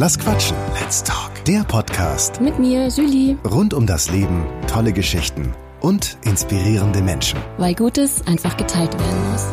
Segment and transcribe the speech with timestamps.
[0.00, 0.56] Lass quatschen.
[0.80, 1.44] Let's talk.
[1.44, 3.36] Der Podcast Mit mir, Julie.
[3.44, 7.40] rund um das Leben, tolle Geschichten und inspirierende Menschen.
[7.56, 9.46] Weil Gutes einfach geteilt werden muss.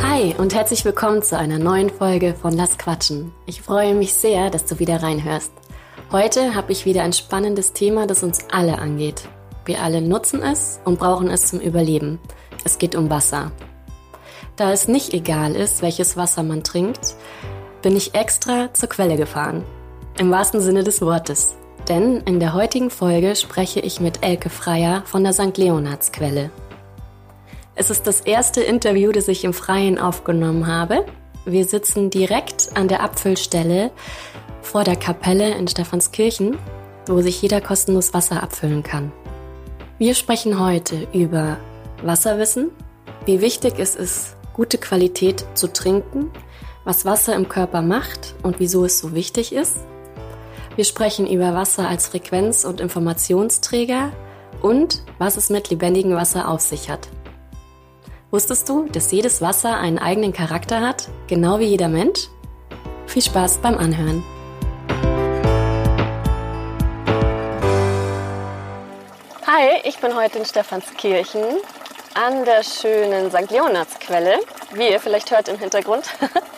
[0.00, 3.32] Hi und herzlich willkommen zu einer neuen Folge von Lass Quatschen.
[3.46, 5.50] Ich freue mich sehr, dass du wieder reinhörst.
[6.12, 9.28] Heute habe ich wieder ein spannendes Thema, das uns alle angeht.
[9.64, 12.20] Wir alle nutzen es und brauchen es zum Überleben.
[12.64, 13.50] Es geht um Wasser.
[14.58, 17.14] Da es nicht egal ist, welches Wasser man trinkt,
[17.82, 19.64] bin ich extra zur Quelle gefahren.
[20.18, 21.54] Im wahrsten Sinne des Wortes.
[21.88, 25.56] Denn in der heutigen Folge spreche ich mit Elke Freier von der St.
[25.56, 26.50] Leonhards Quelle.
[27.74, 31.06] Es ist das erste Interview, das ich im Freien aufgenommen habe.
[31.44, 33.90] Wir sitzen direkt an der Abfüllstelle
[34.60, 36.58] vor der Kapelle in Stephanskirchen,
[37.06, 39.12] wo sich jeder kostenlos Wasser abfüllen kann.
[39.98, 41.56] Wir sprechen heute über
[42.02, 42.70] Wasserwissen,
[43.24, 46.30] wie wichtig es ist, gute Qualität zu trinken,
[46.84, 49.76] was Wasser im Körper macht und wieso es so wichtig ist.
[50.76, 54.12] Wir sprechen über Wasser als Frequenz- und Informationsträger
[54.62, 57.08] und was es mit lebendigem Wasser auf sich hat.
[58.30, 62.28] Wusstest du, dass jedes Wasser einen eigenen Charakter hat, genau wie jeder Mensch?
[63.06, 64.22] Viel Spaß beim Anhören.
[69.46, 71.42] Hi, ich bin heute in Stephanskirchen
[72.14, 73.50] an der schönen St.
[73.50, 74.38] Leonardsquelle,
[74.74, 76.04] wie ihr vielleicht hört im Hintergrund.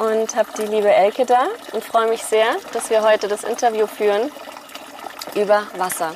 [0.00, 3.86] Und habe die liebe Elke da und freue mich sehr, dass wir heute das Interview
[3.86, 4.32] führen
[5.34, 6.14] über Wasser.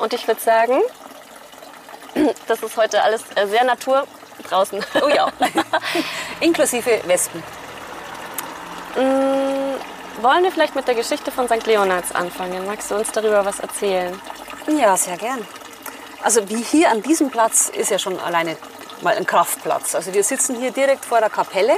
[0.00, 0.80] Und ich würde sagen,
[2.48, 4.04] das ist heute alles äh, sehr Natur
[4.48, 4.84] draußen.
[5.00, 5.28] Oh ja.
[6.40, 7.40] Inklusive Wespen.
[8.96, 11.64] Mm, Wollen wir vielleicht mit der Geschichte von St.
[11.66, 12.66] Leonards anfangen?
[12.66, 14.20] Magst du uns darüber was erzählen?
[14.66, 15.46] Ja, sehr gern.
[16.24, 18.56] Also wie hier an diesem Platz ist ja schon alleine
[19.02, 19.94] mal ein Kraftplatz.
[19.94, 21.76] Also wir sitzen hier direkt vor der Kapelle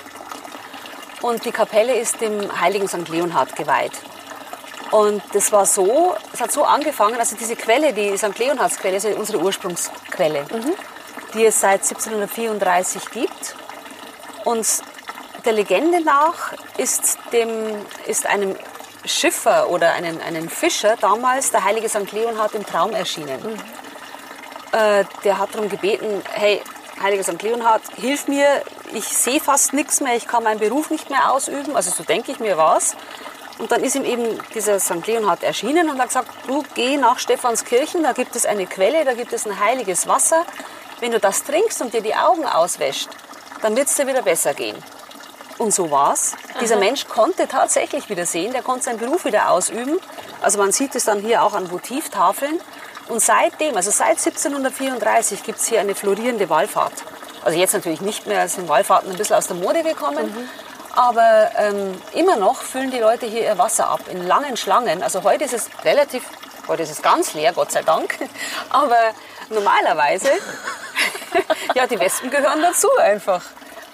[1.23, 3.09] und die Kapelle ist dem heiligen St.
[3.09, 3.93] Leonhard geweiht.
[4.91, 8.37] Und das war so, es hat so angefangen, also diese Quelle, die St.
[8.39, 10.45] Leonhards Quelle, ist ja unsere Ursprungsquelle,
[11.35, 13.55] die es seit 1734 gibt.
[14.45, 14.67] Und
[15.45, 17.51] der Legende nach ist, dem,
[18.07, 18.57] ist einem
[19.05, 22.11] Schiffer oder einem, einem Fischer damals der heilige St.
[22.13, 23.41] Leonhard im Traum erschienen.
[24.73, 26.63] Äh, der hat darum gebeten, hey,
[27.01, 27.43] heiliger St.
[27.43, 28.63] Leonhard, hilf mir,
[28.95, 32.33] ich sehe fast nichts mehr, ich kann meinen Beruf nicht mehr ausüben, also so denke
[32.33, 32.97] ich mir was.
[33.59, 35.07] Und dann ist ihm eben dieser St.
[35.07, 39.13] Leonhard erschienen und hat gesagt, du geh nach Stephanskirchen, da gibt es eine Quelle, da
[39.13, 40.45] gibt es ein heiliges Wasser.
[41.01, 43.09] Wenn du das trinkst und dir die Augen auswäscht,
[43.61, 44.77] dann wird es dir wieder besser gehen.
[45.59, 46.37] Und so war's.
[46.63, 49.99] Dieser Mensch konnte tatsächlich wieder sehen, der konnte seinen Beruf wieder ausüben.
[50.41, 52.59] Also man sieht es dann hier auch an Votivtafeln.
[53.09, 56.95] Und seitdem, also seit 1734, gibt es hier eine florierende Wallfahrt.
[57.43, 60.49] Also jetzt natürlich nicht mehr, sind Wallfahrten ein bisschen aus der Mode gekommen.
[60.95, 65.03] Aber ähm, immer noch füllen die Leute hier ihr Wasser ab in langen Schlangen.
[65.03, 66.25] Also heute ist es relativ,
[66.67, 68.19] heute ist es ganz leer, Gott sei Dank.
[68.71, 68.99] Aber
[69.49, 70.31] normalerweise,
[71.75, 73.43] ja, die Wespen gehören dazu einfach.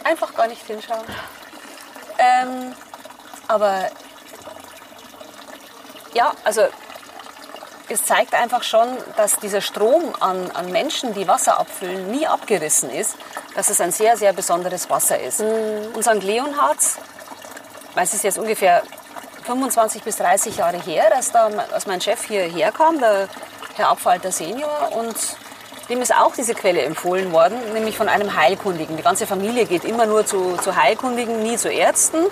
[0.04, 1.04] Einfach gar nicht hinschauen.
[2.18, 2.74] Ähm,
[3.48, 3.90] aber
[6.14, 6.62] ja, also
[7.88, 12.90] es zeigt einfach schon, dass dieser Strom an, an Menschen, die Wasser abfüllen, nie abgerissen
[12.90, 13.16] ist,
[13.54, 15.40] dass es ein sehr, sehr besonderes Wasser ist.
[15.40, 16.22] Und St.
[16.22, 16.98] Leonhards,
[17.94, 18.82] es ist jetzt ungefähr
[19.44, 23.28] 25 bis 30 Jahre her, dass, da, als mein Chef hierher kam, der
[23.76, 25.16] Herr Abfalter Senior, und
[25.88, 28.96] dem ist auch diese Quelle empfohlen worden, nämlich von einem Heilkundigen.
[28.96, 32.26] Die ganze Familie geht immer nur zu, zu Heilkundigen, nie zu Ärzten.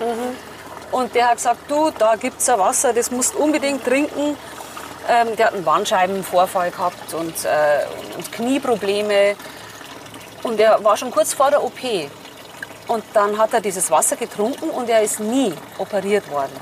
[0.91, 4.37] Und der hat gesagt, du, da gibt es ein Wasser, das musst du unbedingt trinken.
[5.09, 7.85] Ähm, der hat einen Bandscheibenvorfall gehabt und, äh,
[8.17, 9.37] und Knieprobleme.
[10.43, 12.11] Und er war schon kurz vor der OP.
[12.89, 16.53] Und dann hat er dieses Wasser getrunken und er ist nie operiert worden.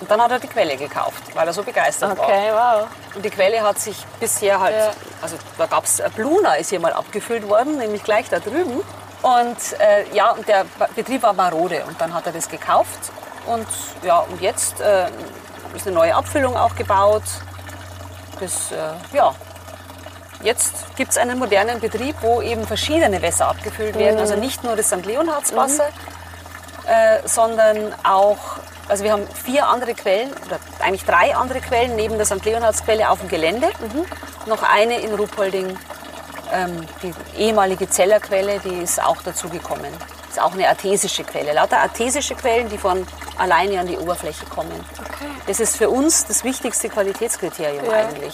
[0.00, 2.26] Und dann hat er die Quelle gekauft, weil er so begeistert war.
[2.26, 2.88] Okay, wow.
[3.14, 4.90] Und die Quelle hat sich bisher halt, Ja.
[5.22, 8.80] also da gab es, Bluna ist hier mal abgefüllt worden, nämlich gleich da drüben.
[9.22, 10.66] Und äh, ja, und der
[10.96, 13.12] Betrieb war marode und dann hat er das gekauft.
[13.46, 13.66] Und
[14.02, 15.06] ja, und jetzt äh,
[15.74, 17.22] ist eine neue Abfüllung auch gebaut.
[18.42, 19.34] Das, äh, ja,
[20.42, 24.18] Jetzt gibt es einen modernen Betrieb, wo eben verschiedene Wässer abgefüllt werden.
[24.18, 25.06] Also nicht nur das St.
[25.06, 25.86] Leonhardswasser,
[26.86, 28.38] äh, sondern auch,
[28.88, 32.44] also wir haben vier andere Quellen, oder eigentlich drei andere Quellen neben der St.
[32.44, 33.68] Leonhardsquelle auf dem Gelände.
[34.46, 35.78] Noch eine in Ruppolding,
[36.52, 39.92] ähm, die ehemalige Zellerquelle, die ist auch dazugekommen.
[40.32, 41.52] Ist auch eine artesische Quelle.
[41.52, 43.06] Lauter artesische Quellen, die von
[43.36, 44.72] alleine an die Oberfläche kommen.
[44.98, 45.28] Okay.
[45.46, 47.92] Das ist für uns das wichtigste Qualitätskriterium Ja.
[47.92, 48.32] eigentlich.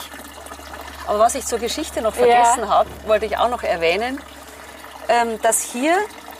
[1.08, 4.20] Aber was ich zur Geschichte noch vergessen habe, wollte ich auch noch erwähnen,
[5.08, 5.96] ähm, dass hier,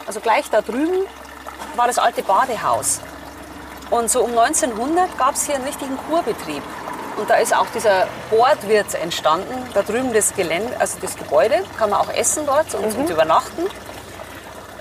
[0.07, 1.07] also gleich da drüben,
[1.75, 3.01] war das alte Badehaus.
[3.91, 6.63] Und so um 1900 gab es hier einen richtigen Kurbetrieb.
[7.17, 11.91] Und da ist auch dieser Bordwirt entstanden, da drüben das Gelände, also das Gebäude, kann
[11.91, 13.67] man auch essen dort und, und übernachten.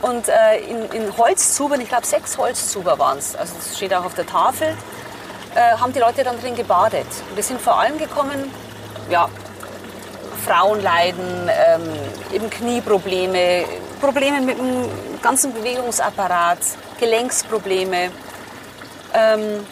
[0.01, 4.05] Und äh, in, in Holzzubern, ich glaube sechs Holzzuber waren es, also das steht auch
[4.05, 4.75] auf der Tafel,
[5.55, 7.07] äh, haben die Leute dann drin gebadet.
[7.29, 8.51] Und die sind vor allem gekommen,
[9.09, 9.27] ja,
[10.45, 11.81] Frauen leiden, ähm,
[12.31, 13.65] eben Knieprobleme,
[13.99, 14.87] Probleme mit dem
[15.21, 16.59] ganzen Bewegungsapparat,
[16.99, 18.11] Gelenksprobleme.
[19.13, 19.65] Ähm,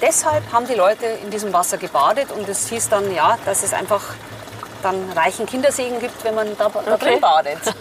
[0.00, 3.74] deshalb haben die Leute in diesem Wasser gebadet und es hieß dann, ja, dass es
[3.74, 4.14] einfach
[4.86, 6.98] dann reichen Kindersegen gibt, wenn man da, da Okay.
[6.98, 7.58] drin badet.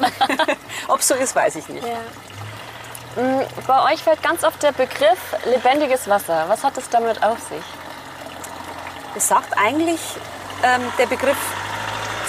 [0.87, 1.85] Ob so ist, weiß ich nicht.
[1.85, 3.21] Ja.
[3.21, 6.45] Mm, Bei euch fällt ganz oft der Begriff lebendiges Wasser.
[6.47, 7.63] Was hat es damit auf sich?
[9.13, 10.01] Das sagt eigentlich
[10.63, 11.37] ähm, der Begriff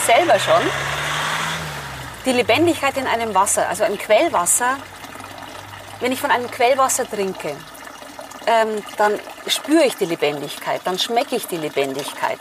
[0.06, 0.62] selber schon.
[2.24, 4.76] Die Lebendigkeit in einem Wasser, also ein Quellwasser,
[6.00, 7.56] wenn ich von einem Quellwasser trinke,
[8.46, 9.18] ähm, dann
[9.48, 12.38] spüre ich die Lebendigkeit, dann schmecke ich die Lebendigkeit.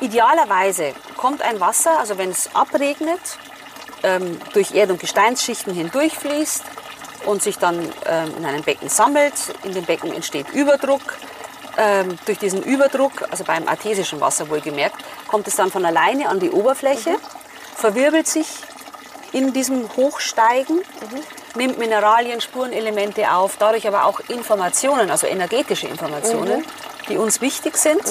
[0.00, 3.20] Idealerweise kommt ein Wasser, also wenn es abregnet,
[4.02, 6.62] ähm, durch Erd- und Gesteinsschichten hindurchfließt
[7.26, 9.34] und sich dann ähm, in einem Becken sammelt.
[9.62, 11.16] In dem Becken entsteht Überdruck.
[11.76, 14.96] Ähm, durch diesen Überdruck, also beim artesischen Wasser wohlgemerkt,
[15.26, 17.16] kommt es dann von alleine an die Oberfläche,
[17.74, 18.46] verwirbelt sich
[19.32, 20.82] in diesem Hochsteigen,
[21.56, 26.64] nimmt Mineralien, Spurenelemente auf, dadurch aber auch Informationen, also energetische Informationen,
[27.08, 28.02] die uns wichtig sind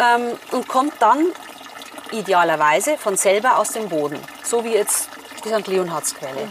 [0.00, 1.26] ähm, und kommt dann
[2.12, 5.08] idealerweise von selber aus dem Boden, so wie jetzt
[5.44, 5.66] die St.
[5.66, 6.48] Leonhardsquelle.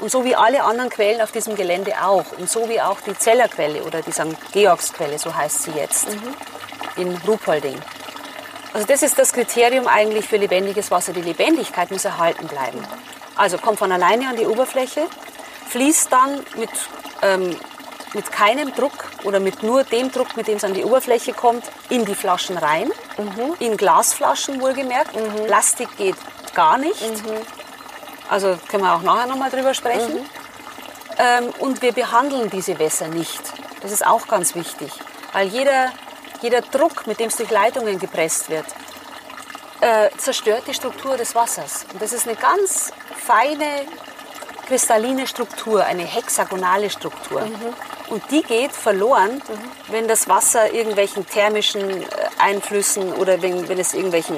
[0.00, 2.24] Und so wie alle anderen Quellen auf diesem Gelände auch.
[2.36, 4.36] Und so wie auch die Zellerquelle oder die St.
[4.52, 6.08] Georgsquelle, so heißt sie jetzt,
[6.96, 7.78] in Ruhpolding.
[8.74, 11.12] Also das ist das Kriterium eigentlich für lebendiges Wasser.
[11.12, 12.84] Die Lebendigkeit muss erhalten bleiben.
[13.36, 15.06] Also kommt von alleine an die Oberfläche,
[15.68, 16.70] fließt dann mit,
[17.22, 17.56] ähm,
[18.14, 21.64] mit keinem Druck oder mit nur dem Druck, mit dem es an die Oberfläche kommt,
[21.88, 22.90] in die Flaschen rein.
[23.58, 25.12] In Glasflaschen wohlgemerkt.
[25.46, 26.16] Plastik geht
[26.54, 27.02] gar nicht.
[28.28, 30.26] Also können wir auch nachher nochmal drüber sprechen.
[31.18, 33.40] Ähm, und wir behandeln diese Wässer nicht.
[33.82, 34.92] Das ist auch ganz wichtig.
[35.32, 35.92] Weil jeder,
[36.40, 38.66] jeder Druck, mit dem es durch Leitungen gepresst wird,
[39.80, 41.86] äh, zerstört die Struktur des Wassers.
[41.92, 43.86] Und das ist eine ganz feine,
[44.66, 47.42] kristalline Struktur, eine hexagonale Struktur.
[48.12, 49.40] Und die geht verloren,
[49.88, 52.06] wenn das Wasser irgendwelchen thermischen äh,
[52.38, 54.36] Einflüssen oder wenn, wenn es irgendwelchen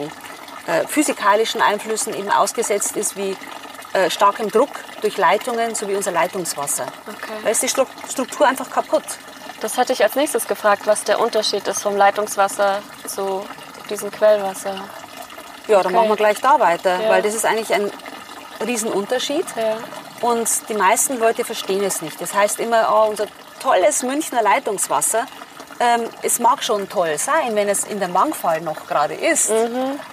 [0.68, 3.36] äh, physikalischen Einflüssen eben ausgesetzt ist, wie
[3.92, 6.86] äh, starkem Druck durch Leitungen, so wie unser Leitungswasser.
[7.08, 7.32] Okay.
[7.42, 9.02] Da ist die Stru- Struktur einfach kaputt.
[9.60, 13.44] Das hätte ich als nächstes gefragt, was der Unterschied ist vom Leitungswasser zu
[13.90, 14.76] diesem Quellwasser.
[15.66, 15.94] Ja, dann Okay.
[15.96, 17.08] machen wir gleich da weiter, Ja.
[17.08, 17.90] weil das ist eigentlich ein
[18.64, 19.46] Riesenunterschied.
[19.56, 19.78] Ja.
[20.20, 22.20] Und die meisten Leute verstehen es nicht.
[22.20, 23.26] Das heißt immer, oh, unser
[23.64, 25.26] tolles Münchner Leitungswasser,
[25.80, 29.50] ähm, es mag schon toll sein, wenn es in der Mangfall noch gerade ist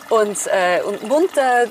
[0.10, 1.66] und, äh, und munter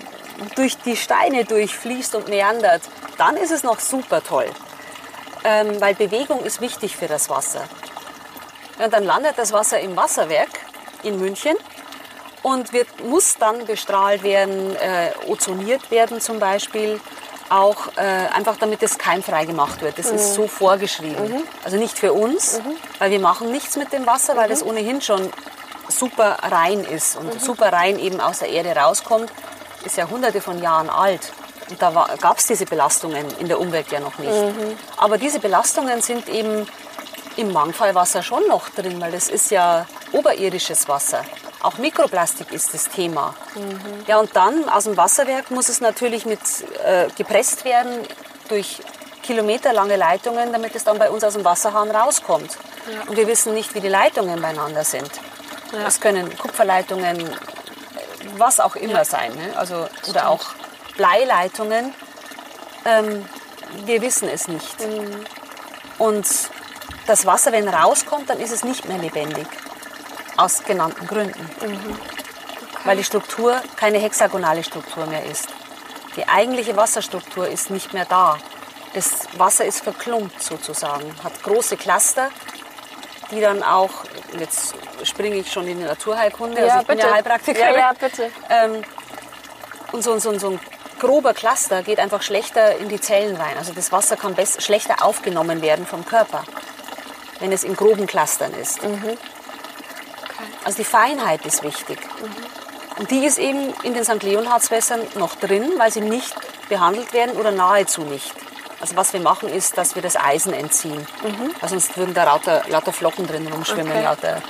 [0.56, 2.82] durch die Steine durchfließt und meandert,
[3.16, 4.46] dann ist es noch super toll.
[5.42, 7.62] Ähm, weil Bewegung ist wichtig für das Wasser.
[8.78, 10.50] Und dann landet das Wasser im Wasserwerk
[11.02, 11.56] in München
[12.42, 17.00] und wird, muss dann bestrahlt werden, äh, ozoniert werden zum Beispiel,
[17.50, 18.00] auch äh,
[18.32, 19.98] einfach damit es keimfrei gemacht wird.
[19.98, 21.42] Das ist so vorgeschrieben.
[21.64, 22.60] Also nicht für uns,
[22.98, 25.30] weil wir machen nichts mit dem Wasser, weil das ohnehin schon
[25.88, 29.30] super rein ist und super rein eben aus der Erde rauskommt,
[29.84, 31.32] ist ja hunderte von Jahren alt.
[31.68, 34.30] Und da gab es diese Belastungen in der Umwelt ja noch nicht.
[34.96, 36.66] Aber diese Belastungen sind eben
[37.36, 41.24] im Mangfallwasser schon noch drin, weil das ist ja oberirdisches Wasser.
[41.62, 43.34] Auch Mikroplastik ist das Thema.
[44.06, 46.40] Ja, und dann aus dem Wasserwerk muss es natürlich mit
[46.84, 48.06] äh, gepresst werden
[48.48, 48.80] durch
[49.22, 52.56] kilometerlange Leitungen, damit es dann bei uns aus dem Wasserhahn rauskommt.
[53.06, 55.10] Und wir wissen nicht, wie die Leitungen beieinander sind.
[55.86, 57.34] Es können Kupferleitungen, äh,
[58.38, 59.32] was auch immer sein.
[59.34, 59.56] Ne?
[59.56, 60.46] Also, oder auch
[60.96, 61.94] Bleileitungen.
[62.86, 63.24] Ähm,
[63.84, 64.76] wir wissen es nicht.
[65.98, 66.26] Und
[67.06, 69.46] das Wasser, wenn rauskommt, dann ist es nicht mehr lebendig.
[70.40, 71.48] Aus genannten Gründen.
[72.84, 75.48] Weil die Struktur keine hexagonale Struktur mehr ist.
[76.16, 78.38] Die eigentliche Wasserstruktur ist nicht mehr da.
[78.94, 82.30] Das Wasser ist verklumpt sozusagen, hat große Cluster,
[83.30, 83.90] die dann auch,
[84.38, 87.74] jetzt springe ich schon in die Naturheilkunde, also ich bin ja Heilpraktikerin.
[87.74, 88.30] Ja, ja, bitte.
[88.48, 88.82] Ähm,
[89.92, 90.60] und so, so, so ein
[90.98, 93.56] grober Cluster geht einfach schlechter in die Zellen rein.
[93.58, 96.42] Also das Wasser kann schlechter aufgenommen werden vom Körper,
[97.38, 98.80] wenn es in groben Clustern ist.
[100.64, 101.98] Also die Feinheit ist wichtig.
[102.98, 104.22] Und die ist eben in den St.
[104.22, 106.34] Leonhardswässern noch drin, weil sie nicht
[106.68, 108.32] behandelt werden oder nahezu nicht.
[108.80, 111.06] Also was wir machen ist, dass wir das Eisen entziehen.
[111.60, 114.04] Also sonst würden da lauter, lauter Flocken drin rumschwimmen, Okay.
[114.04, 114.42] lauter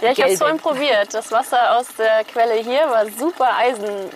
[0.00, 1.14] Ja, ich habe es vorhin probiert.
[1.14, 4.10] Das Wasser aus der Quelle hier war super Eisen.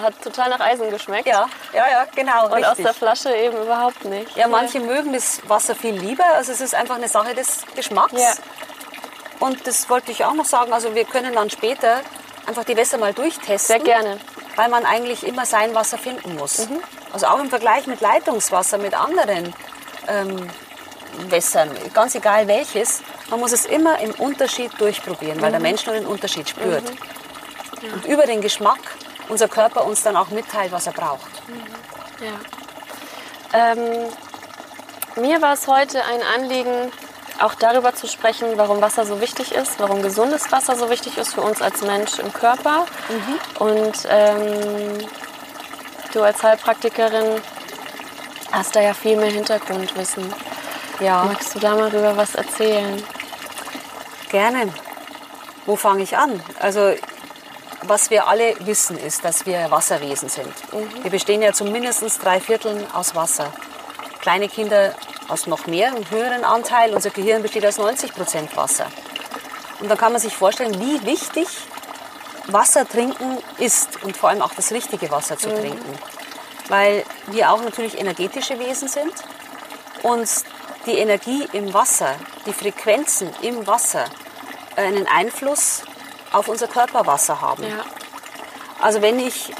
[0.00, 1.26] Hat total nach Eisen geschmeckt.
[1.26, 2.46] Ja, ja, ja, genau.
[2.46, 2.84] Und aus richtig.
[2.84, 4.34] der Flasche eben überhaupt nicht.
[4.36, 6.24] Ja, manche mögen das Wasser viel lieber.
[6.34, 8.12] Also es ist einfach eine Sache des Geschmacks.
[8.12, 8.32] Ja.
[9.40, 10.72] Und das wollte ich auch noch sagen.
[10.72, 12.00] Also wir können dann später
[12.46, 13.58] einfach die Wässer mal durchtesten.
[13.58, 14.18] Sehr gerne.
[14.56, 16.68] Weil man eigentlich immer sein Wasser finden muss.
[16.68, 16.80] Mhm.
[17.12, 19.54] Also auch im Vergleich mit Leitungswasser, mit anderen
[20.08, 20.48] ähm,
[21.28, 23.00] Wässern, ganz egal welches,
[23.30, 25.42] man muss es immer im Unterschied durchprobieren, Mhm.
[25.42, 26.84] weil der Mensch nur den Unterschied spürt.
[27.94, 28.78] Und über den Geschmack
[29.28, 31.30] unser Körper uns dann auch mitteilt, was er braucht.
[32.20, 33.72] Ja.
[33.72, 34.06] Ähm,
[35.16, 36.92] mir war es heute ein Anliegen,
[37.40, 41.34] auch darüber zu sprechen, warum Wasser so wichtig ist, warum gesundes Wasser so wichtig ist
[41.34, 42.86] für uns als Mensch im Körper.
[43.58, 44.98] Und ähm,
[46.12, 47.40] du als Heilpraktikerin
[48.52, 50.32] hast da ja viel mehr Hintergrundwissen.
[51.00, 51.24] Ja.
[51.24, 53.02] Magst du da mal drüber was erzählen?
[54.30, 54.72] Gerne.
[55.66, 56.40] Wo fange ich an?
[56.60, 56.94] Also,
[57.82, 60.52] was wir alle wissen, ist, dass wir Wasserwesen sind.
[61.02, 63.52] Wir bestehen ja zu mindestens drei Vierteln aus Wasser.
[64.20, 64.94] Kleine Kinder
[65.28, 66.94] aus noch mehr, einem höheren Anteil.
[66.94, 68.86] Unser Gehirn besteht aus 90 Prozent Wasser.
[69.80, 71.48] Und da kann man sich vorstellen, wie wichtig
[72.46, 75.98] Wasser trinken ist und vor allem auch das richtige Wasser zu trinken.
[76.68, 79.12] Weil wir auch natürlich energetische Wesen sind
[80.02, 80.28] und
[80.86, 82.14] die Energie im Wasser,
[82.46, 84.04] die Frequenzen im Wasser
[84.76, 85.82] einen Einfluss
[86.32, 87.64] auf unser Körperwasser haben.
[87.64, 87.84] Ja.
[88.80, 89.52] Also wenn ich,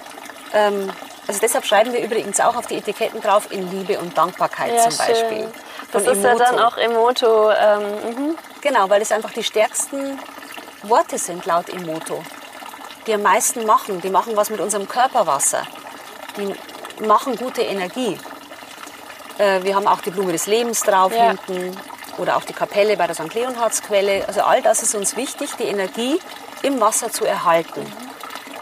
[0.53, 0.91] ähm,
[1.27, 4.89] also deshalb schreiben wir übrigens auch auf die Etiketten drauf in Liebe und Dankbarkeit Ja,
[4.89, 5.17] zum Beispiel.
[5.29, 5.53] schön.
[5.93, 6.45] Das Von ist ja Emoto.
[6.45, 7.51] dann auch Emoto.
[7.51, 8.39] Ähm, mhm.
[8.61, 10.19] Genau, weil es einfach die stärksten
[10.83, 12.23] Worte sind laut Emoto.
[13.07, 14.01] Die am meisten machen.
[14.01, 15.63] Die machen was mit unserem Körperwasser.
[16.37, 16.55] Die
[17.05, 18.19] machen gute Energie.
[19.39, 21.29] Äh, wir haben auch die Blume des Lebens drauf Ja.
[21.29, 21.77] hinten.
[22.19, 23.35] Oder auch die Kapelle bei der St.
[23.35, 24.25] Leonhardsquelle.
[24.27, 26.19] Also all das ist uns wichtig, die Energie
[26.63, 27.85] im Wasser zu erhalten.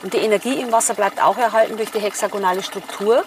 [0.04, 3.24] Und die Energie im Wasser bleibt auch erhalten durch die hexagonale Struktur,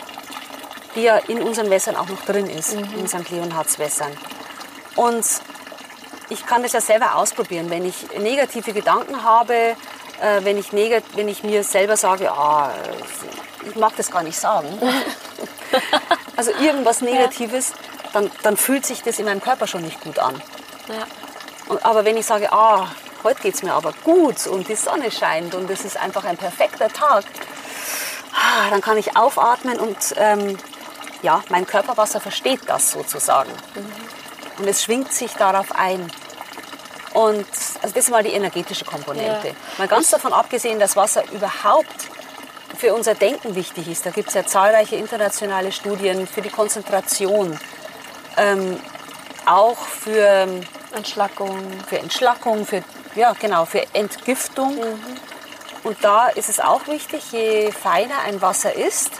[0.95, 3.31] die ja in unseren Wässern auch noch drin ist, in St.
[3.31, 4.15] Leonhards Wässern.
[4.95, 5.25] Und
[6.29, 7.71] ich kann das ja selber ausprobieren.
[7.71, 9.75] Wenn ich negative Gedanken habe, äh,
[10.41, 12.69] wenn, ich negat wenn ich mir selber sage, ah,
[13.67, 14.67] ich mag das gar nicht sagen,
[16.35, 17.73] also irgendwas Negatives,
[18.13, 20.39] dann, dann fühlt sich das in meinem Körper schon nicht gut an.
[20.89, 21.07] Ja.
[21.69, 22.87] Und, aber wenn ich sage, ah,
[23.23, 26.37] heute geht es mir aber gut und die Sonne scheint und es ist einfach ein
[26.37, 27.25] perfekter Tag,
[28.33, 30.57] ah, dann kann ich aufatmen und ähm,
[31.21, 33.51] ja, mein Körperwasser versteht das sozusagen.
[34.57, 36.11] Und es schwingt sich darauf ein.
[37.13, 37.47] Und
[37.81, 39.47] also das ist mal die energetische Komponente.
[39.47, 39.53] Ja.
[39.77, 42.09] Mal ganz davon abgesehen, dass Wasser überhaupt
[42.77, 44.05] für unser Denken wichtig ist.
[44.05, 47.59] Da gibt es ja zahlreiche internationale Studien für die Konzentration,
[48.37, 48.79] ähm,
[49.45, 50.47] auch für
[50.95, 51.59] Entschlackung.
[51.87, 52.83] für Entschlackung, für,
[53.17, 54.77] ja, genau, für Entgiftung.
[55.83, 59.11] Und da ist es auch wichtig, je feiner ein Wasser ist,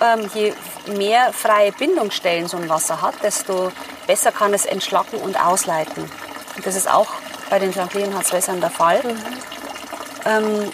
[0.00, 0.52] ähm, je
[0.86, 3.70] mehr freie Bindungsstellen so ein Wasser hat, desto
[4.06, 6.10] besser kann es entschlacken und ausleiten.
[6.56, 7.08] Und das ist auch
[7.50, 7.92] bei den St.
[7.94, 9.00] Leonhardswässern der Fall.
[10.24, 10.72] Ähm,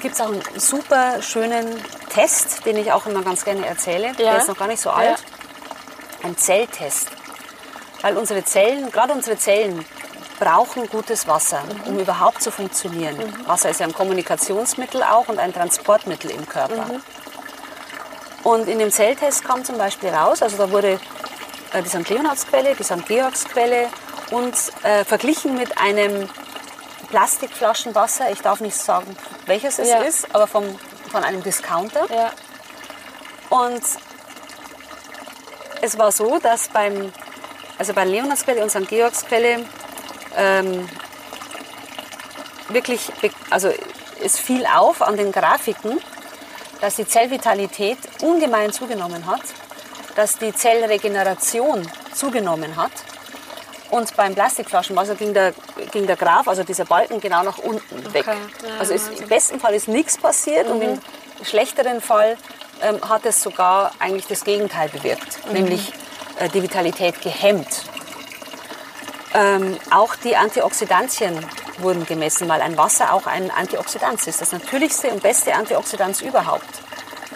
[0.00, 4.12] Gibt es auch einen super schönen Test, den ich auch immer ganz gerne erzähle.
[4.14, 4.36] Der Ja.
[4.36, 5.22] ist noch gar nicht so alt.
[6.22, 7.08] Ein Zelltest.
[8.02, 9.84] Weil unsere Zellen, gerade unsere Zellen,
[10.38, 13.16] brauchen gutes Wasser, um überhaupt zu funktionieren.
[13.46, 16.86] Wasser ist ja ein Kommunikationsmittel auch und ein Transportmittel im Körper.
[18.42, 21.00] Und in dem Zelltest kam zum Beispiel raus, also da wurde
[21.72, 22.08] äh, die St.
[22.08, 23.04] Leonhardsquelle, die St.
[23.06, 23.88] Georgsquelle
[24.30, 26.28] und äh, verglichen mit einem
[27.10, 29.16] Plastikflaschenwasser, ich darf nicht sagen,
[29.46, 29.98] welches es Ja.
[30.02, 30.78] ist, aber vom,
[31.10, 32.06] von einem Discounter.
[32.12, 32.30] Ja.
[33.48, 33.82] Und
[35.82, 37.12] es war so, dass beim,
[37.78, 38.88] also bei Leonardsquelle und St.
[38.88, 39.64] Georgsquelle
[40.36, 40.88] ähm,
[42.68, 43.12] wirklich,
[43.50, 43.72] also
[44.22, 46.00] es fiel auf an den Grafiken,
[46.80, 49.42] dass die Zellvitalität ungemein zugenommen hat,
[50.14, 52.92] dass die Zellregeneration zugenommen hat.
[53.90, 55.54] Und beim Plastikflaschenwasser ging der,
[55.92, 58.26] ging der Graph, also dieser Balken, genau nach unten weg.
[58.26, 58.34] Ja,
[58.80, 59.22] also ist, Wahnsinn.
[59.22, 60.98] im besten Fall ist nichts passiert und im
[61.44, 62.36] schlechteren Fall
[62.82, 65.92] ähm, hat es sogar eigentlich das Gegenteil bewirkt, nämlich
[66.38, 67.84] äh, die Vitalität gehemmt.
[69.36, 71.44] Ähm, auch die Antioxidantien
[71.78, 74.40] wurden gemessen, weil ein Wasser auch ein Antioxidant ist.
[74.40, 76.64] Das natürlichste und beste Antioxidant überhaupt.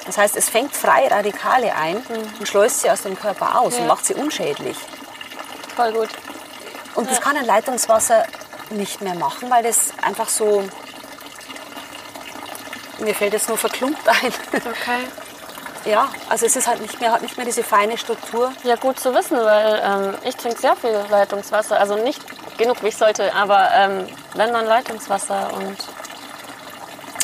[0.07, 1.99] Das heißt, es fängt frei Radikale ein
[2.39, 3.89] und schleust sie aus dem Körper aus und Ja.
[3.89, 4.79] macht sie unschädlich.
[5.77, 6.09] Voll gut.
[6.95, 8.25] Und das kann ein Leitungswasser
[8.71, 10.65] nicht mehr machen, weil das einfach so.
[12.99, 14.33] Mir fällt jetzt nur verklumpt ein.
[14.55, 15.05] Okay.
[15.85, 18.53] Ja, also es ist halt nicht mehr, hat nicht mehr diese feine Struktur.
[18.65, 21.79] Ja, gut zu wissen, weil ähm, ich trinke sehr viel Leitungswasser.
[21.81, 22.21] Also nicht
[22.59, 25.77] genug, wie ich sollte, aber ähm, wenn dann Leitungswasser und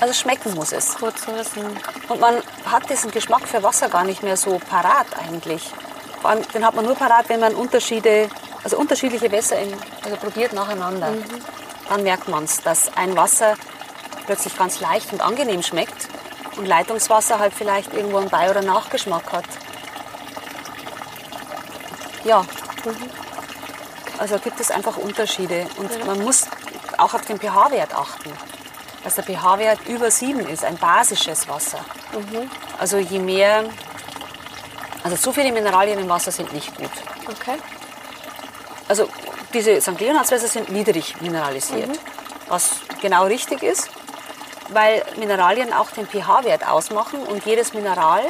[0.00, 0.96] Also schmecken muss es.
[0.98, 1.64] gut zu wissen.
[2.08, 5.72] Und man hat diesen Geschmack für Wasser gar nicht mehr so parat eigentlich.
[6.20, 8.28] Vor allem, den hat man nur parat, wenn man Unterschiede,
[8.64, 11.12] also unterschiedliche Wässer in, also probiert nacheinander.
[11.88, 13.54] Dann merkt man es, dass ein Wasser
[14.26, 16.08] plötzlich ganz leicht und angenehm schmeckt
[16.56, 19.44] und Leitungswasser halt vielleicht irgendwo einen Bei- oder Nachgeschmack hat.
[22.24, 22.44] Ja.
[24.18, 25.66] Also gibt es einfach Unterschiede.
[25.76, 26.46] Und man muss
[26.98, 28.32] auch auf den pH-Wert achten.
[29.04, 31.84] Dass der pH-Wert über 7 ist, ein basisches Wasser.
[32.78, 33.64] Also je mehr,
[35.04, 36.90] also zu viele Mineralien im Wasser sind nicht gut.
[37.28, 37.56] Okay.
[38.88, 39.08] Also
[39.52, 40.00] diese St.
[40.00, 41.98] Leonhardswässer sind niedrig mineralisiert,
[42.48, 42.70] was
[43.00, 43.90] genau richtig ist,
[44.68, 48.22] weil Mineralien auch den pH-Wert ausmachen und jedes Mineral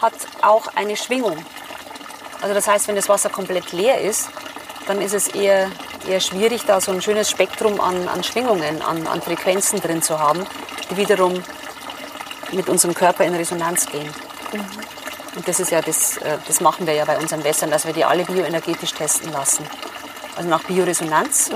[0.00, 1.36] hat auch eine Schwingung.
[2.42, 4.28] Also das heißt, wenn das Wasser komplett leer ist,
[4.86, 5.70] dann ist es eher,
[6.08, 10.18] eher schwierig, da so ein schönes Spektrum an, an Schwingungen, an, an Frequenzen drin zu
[10.18, 10.46] haben,
[10.90, 11.42] die wiederum
[12.52, 14.10] mit unserem Körper in Resonanz gehen.
[15.36, 17.92] Und das ist ja das, äh, das machen wir ja bei unseren Wässern, dass wir
[17.92, 19.64] die alle bioenergetisch testen lassen.
[20.36, 21.50] Also nach Bioresonanz.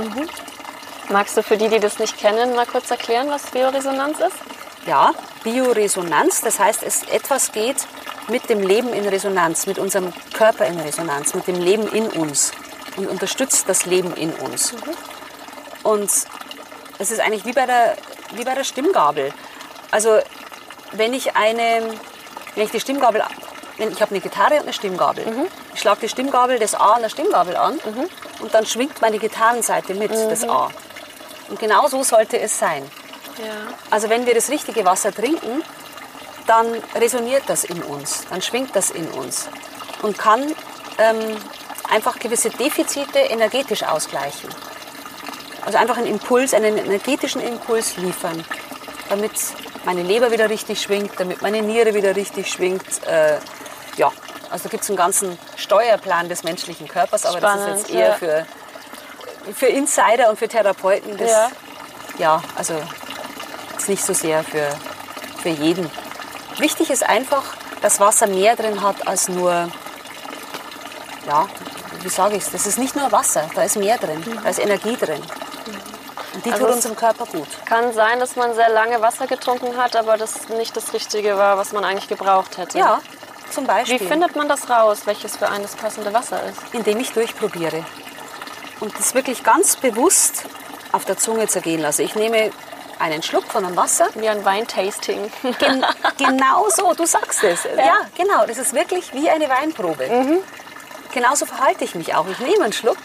[1.10, 4.36] Magst du für die, die das nicht kennen, mal kurz erklären, was Bioresonanz ist?
[4.86, 7.76] Ja, Bioresonanz, das heißt, es etwas geht
[8.28, 12.52] mit dem Leben in Resonanz, mit unserem Körper in Resonanz, mit dem Leben in uns
[12.96, 14.74] und unterstützt das Leben in uns.
[15.82, 16.10] Und
[16.98, 17.96] es ist eigentlich wie bei der,
[18.32, 19.32] wie bei der Stimmgabel.
[19.90, 20.18] Also
[20.92, 21.82] wenn ich eine,
[22.54, 23.22] wenn ich die Stimmgabel,
[23.76, 25.24] wenn ich habe eine Gitarre und eine Stimmgabel,
[25.74, 27.78] ich schlage die Stimmgabel das A an der Stimmgabel an
[28.40, 30.70] und dann schwingt meine Gitarrenseite mit, das A.
[31.48, 32.88] Und genau so sollte es sein.
[33.38, 33.74] Ja.
[33.90, 35.62] Also wenn wir das richtige Wasser trinken,
[36.46, 39.48] dann resoniert das in uns, dann schwingt das in uns
[40.02, 40.42] und kann
[40.98, 41.36] ähm,
[41.90, 44.50] einfach gewisse Defizite energetisch ausgleichen.
[45.64, 48.44] Also einfach einen Impuls, einen energetischen Impuls liefern,
[49.08, 49.32] damit
[49.84, 52.84] meine Leber wieder richtig schwingt, damit meine Niere wieder richtig schwingt.
[53.06, 53.38] Äh,
[53.96, 54.12] ja,
[54.50, 57.90] also da gibt es einen ganzen Steuerplan des menschlichen Körpers, aber das ist Spannend, jetzt
[57.90, 58.14] eher ja.
[58.14, 58.46] für,
[59.52, 61.16] für Insider und für Therapeuten.
[61.16, 61.48] Das, Ja.
[62.18, 62.74] ja, also
[63.76, 64.68] ist nicht so sehr für,
[65.42, 65.90] für jeden.
[66.58, 67.42] Wichtig ist einfach,
[67.82, 69.68] dass Wasser mehr drin hat als nur,
[71.26, 71.46] ja,
[72.02, 74.58] wie sage ich es, das ist nicht nur Wasser, da ist mehr drin, da ist
[74.58, 75.20] Energie drin.
[76.34, 77.46] Und die Also tut unserem Körper gut.
[77.64, 81.58] Kann sein, dass man sehr lange Wasser getrunken hat, aber das nicht das Richtige war,
[81.58, 82.78] was man eigentlich gebraucht hätte.
[82.78, 83.00] Ja,
[83.50, 86.58] zum Wie Beispiel, findet man das raus, welches für einen das passende Wasser ist?
[86.72, 87.84] indem ich durchprobiere.
[88.84, 90.44] Und das wirklich ganz bewusst
[90.92, 92.02] auf der Zunge zergehen lasse.
[92.02, 92.50] Ich nehme
[92.98, 95.32] einen Schluck von einem Wasser Wie ein Weintasting.
[95.58, 95.86] Gen
[96.18, 97.64] genau so, du sagst es.
[97.64, 97.94] Ja.
[98.14, 98.44] genau.
[98.46, 100.42] Das ist wirklich wie eine Weinprobe.
[101.14, 102.26] Genauso verhalte ich mich auch.
[102.28, 102.98] Ich nehme einen Schluck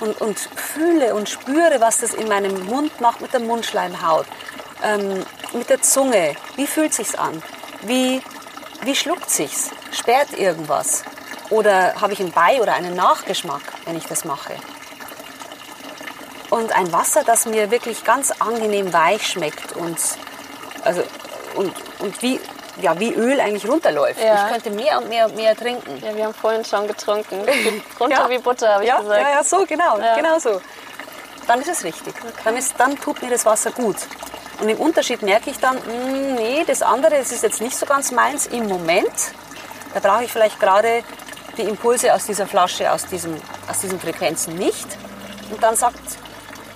[0.00, 4.26] und, und fühle und spüre, was das in meinem Mund macht mit der Mundschleimhaut,
[4.82, 6.34] ähm, mit der Zunge.
[6.56, 7.40] Wie fühlt sich's an?
[7.82, 8.20] Wie,
[8.82, 9.70] wie schluckt sich's?
[9.92, 11.04] Sperrt irgendwas?
[11.50, 14.54] Oder habe ich einen Bei- oder einen Nachgeschmack, wenn ich das mache?
[16.54, 19.98] Und ein Wasser, das mir wirklich ganz angenehm weich schmeckt und,
[20.84, 21.02] also,
[21.56, 22.38] und, und wie,
[22.80, 24.22] ja, wie Öl eigentlich runterläuft.
[24.22, 24.46] Ja.
[24.46, 26.00] Ich könnte mehr und mehr und mehr trinken.
[26.00, 27.40] Ja, wir haben vorhin schon getrunken.
[27.98, 28.30] Runter Ja.
[28.30, 29.20] wie Butter, habe ich ja, gesagt.
[29.20, 30.60] Ja, ja, so, genau, genau so.
[31.48, 32.14] Dann ist es richtig.
[32.44, 33.96] Dann, ist, dann tut mir das Wasser gut.
[34.60, 37.84] Und im Unterschied merke ich dann, mm, nee, das andere, das ist jetzt nicht so
[37.84, 39.10] ganz meins im Moment.
[39.92, 41.02] Da brauche ich vielleicht gerade
[41.56, 43.34] die Impulse aus dieser Flasche, aus, diesem,
[43.68, 44.86] aus diesen Frequenzen nicht.
[45.50, 45.98] Und dann sagt,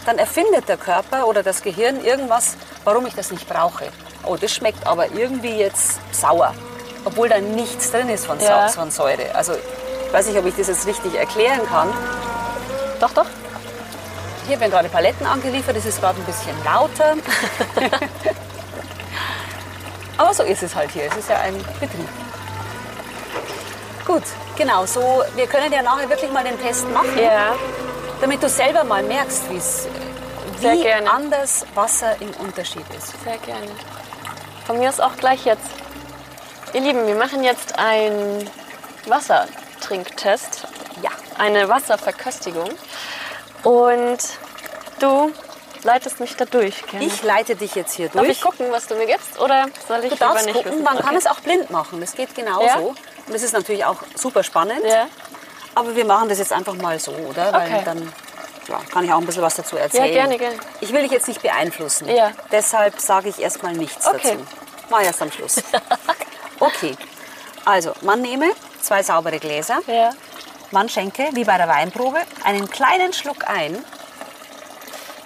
[0.09, 3.88] dann erfindet der Körper oder das Gehirn irgendwas, warum ich das nicht brauche.
[4.25, 6.55] Oh, das schmeckt aber irgendwie jetzt sauer,
[7.05, 8.68] obwohl da nichts drin ist von, Ja.
[8.68, 9.35] Von Säure.
[9.35, 11.92] Also ich weiß nicht, ob ich das jetzt richtig erklären kann.
[13.01, 13.27] Doch, doch.
[14.47, 17.14] Hier werden gerade Paletten angeliefert, es ist gerade ein bisschen lauter.
[20.16, 22.09] Aber so ist es halt hier, es ist ja ein Betrieb.
[24.07, 24.23] Gut,
[24.57, 27.55] genau, so, wir können ja nachher wirklich mal den Test machen, Ja.
[28.20, 31.11] Damit du selber mal merkst, wie gerne.
[31.11, 33.12] anders Wasser im Unterschied ist.
[33.24, 33.68] Sehr gerne.
[34.66, 35.62] Von mir ist auch gleich jetzt.
[36.74, 38.48] Ihr Lieben, wir machen jetzt einen
[39.07, 40.66] Wassertrinktest.
[41.02, 42.68] Ja, Eine Wasserverköstigung.
[43.62, 44.18] Und
[44.98, 45.33] du
[45.85, 46.85] leitest mich da durch.
[46.87, 47.07] Gerne.
[47.07, 48.31] ich leite dich jetzt hier Darf durch.
[48.31, 49.38] ich gucken, was du mir gibst?
[49.40, 50.83] Oder soll ich Du darfst nicht gucken, wissen?
[50.85, 51.18] man kann Okay.
[51.18, 52.64] es auch blind machen, das geht genauso.
[52.64, 52.76] Ja?
[52.78, 52.98] Und
[53.33, 54.85] das ist natürlich auch super spannend.
[54.85, 55.07] Ja.
[55.79, 57.53] Aber wir machen das jetzt einfach mal so, oder?
[57.53, 57.83] Weil Okay.
[57.85, 58.12] dann
[58.69, 60.07] ja, kann ich auch ein bisschen was dazu erzählen.
[60.07, 60.57] Ja, gerne, gerne.
[60.81, 62.09] Ich will dich jetzt nicht beeinflussen.
[62.09, 62.33] Ja.
[62.51, 64.19] Deshalb sage ich erstmal nichts Okay.
[64.37, 64.47] dazu.
[64.91, 65.57] Mal erst am Schluss.
[66.61, 66.97] Okay.
[67.64, 68.47] Also, man nehme
[68.83, 70.11] zwei saubere Gläser, Ja.
[70.73, 73.85] man schenke, wie bei der Weinprobe, einen kleinen Schluck ein.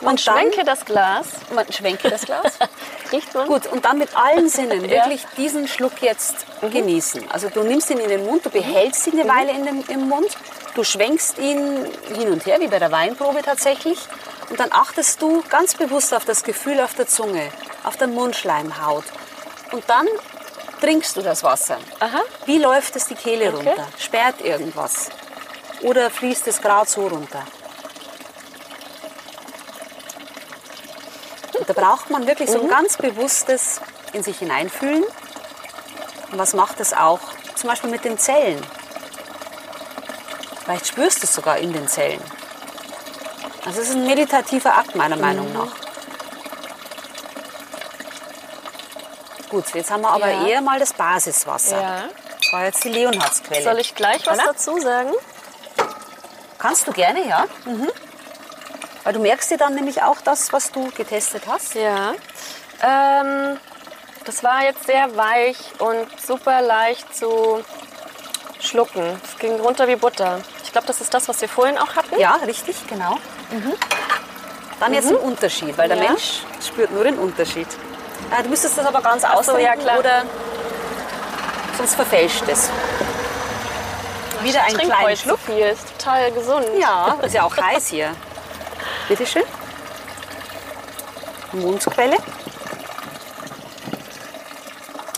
[0.03, 1.27] Man Und dann- schwenke das Glas.
[1.55, 2.59] Man schwenke das Glas.
[3.13, 3.47] Riecht man?
[3.47, 5.05] Gut, und dann mit allen Sinnen Ja.
[5.05, 7.31] wirklich diesen Schluck jetzt genießen.
[7.31, 10.09] Also du nimmst ihn in den Mund, du behältst ihn eine Weile in dem, im
[10.09, 10.29] Mund,
[10.75, 13.99] du schwenkst ihn hin und her, wie bei der Weinprobe tatsächlich.
[14.51, 17.49] Und dann achtest du ganz bewusst auf das Gefühl auf der Zunge,
[17.85, 19.05] auf der Mundschleimhaut.
[19.73, 20.07] Und dann
[20.81, 21.79] trinkst du das Wasser.
[22.01, 22.21] Aha.
[22.47, 23.69] Wie läuft es die Kehle Okay.
[23.69, 23.87] runter?
[23.99, 25.11] Sperrt irgendwas?
[25.83, 27.45] Oder fließt es gerade so runter?
[31.63, 33.81] Und da braucht man wirklich so ein ganz bewusstes
[34.13, 35.05] in sich hineinfühlen.
[36.33, 37.21] Und was macht es auch
[37.55, 38.61] zum Beispiel mit den Zellen?
[40.65, 42.21] Vielleicht spürst du es sogar in den Zellen.
[43.65, 45.69] Also es ist ein meditativer Akt meiner Meinung nach.
[49.49, 50.45] Gut, jetzt haben wir aber Ja.
[50.45, 51.81] eher mal das Basiswasser.
[51.81, 52.05] Ja.
[52.41, 53.63] Das war jetzt die Leonhardsquelle.
[53.63, 54.47] Soll ich gleich was Oder?
[54.49, 55.13] dazu sagen?
[56.59, 57.45] Kannst du gerne, ja.
[57.67, 57.89] Mhm.
[59.05, 61.75] Weil du merkst dir dann nämlich auch das, was du getestet hast.
[61.75, 62.13] Ja.
[62.83, 63.59] Ähm,
[64.25, 67.65] das war jetzt sehr weich und super leicht zu
[68.61, 69.21] schlucken.
[69.25, 70.41] Es ging runter wie Butter.
[70.65, 72.19] Ich glaube, das ist das, was wir vorhin auch hatten.
[72.19, 73.17] Ja, richtig, genau.
[74.81, 76.03] Dann jetzt ein Unterschied, weil der Mhm.
[76.05, 76.09] Ja.
[76.11, 77.67] Mensch spürt nur den Unterschied.
[78.31, 79.99] Ah, du müsstest das aber ganz so, ausdrücken ja, klar.
[79.99, 80.23] oder
[81.77, 82.71] sonst verfälscht es.
[84.43, 85.39] Wieder einen kleinen heute Schluck.
[85.47, 86.67] so viel, ist total gesund.
[86.79, 88.11] Ja, ist ja auch heiß hier.
[89.09, 89.45] Bitte schön.
[91.53, 92.17] Mundquelle.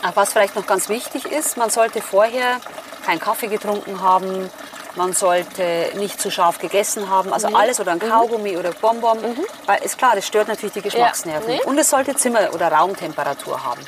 [0.03, 2.59] Ach, was vielleicht noch ganz wichtig ist, man sollte vorher
[3.05, 4.49] keinen Kaffee getrunken haben,
[4.95, 9.17] man sollte nicht zu scharf gegessen haben, also alles oder ein Kaugummi oder Bonbon,
[9.65, 11.47] weil ist klar, das stört natürlich die Geschmacksnerven.
[11.47, 11.61] Nee.
[11.63, 13.81] Und es sollte Zimmer- oder Raumtemperatur haben.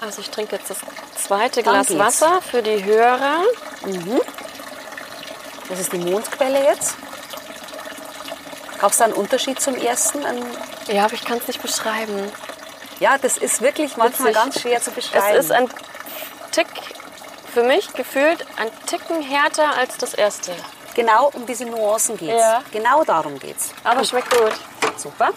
[0.00, 0.78] Also ich trinke jetzt das
[1.16, 2.00] zweite Dann Glas geht's.
[2.00, 3.42] Wasser für die Hörer.
[5.68, 6.96] Das ist die Mondquelle jetzt.
[8.80, 10.20] Gab es da einen Unterschied zum ersten?
[10.88, 12.30] Ja, aber ich kann es nicht beschreiben.
[12.98, 14.42] Ja, das ist wirklich manchmal Witzig.
[14.42, 15.36] ganz schwer zu beschreiben.
[15.36, 15.68] Es ist ein
[16.52, 16.66] Tick,
[17.52, 20.52] für mich gefühlt, ein Ticken härter als das erste.
[20.94, 22.40] genau um diese Nuancen geht's.
[22.40, 22.62] Ja.
[22.72, 23.70] Genau darum geht's.
[23.84, 24.52] Aber schmeckt gut.
[24.96, 25.30] Super.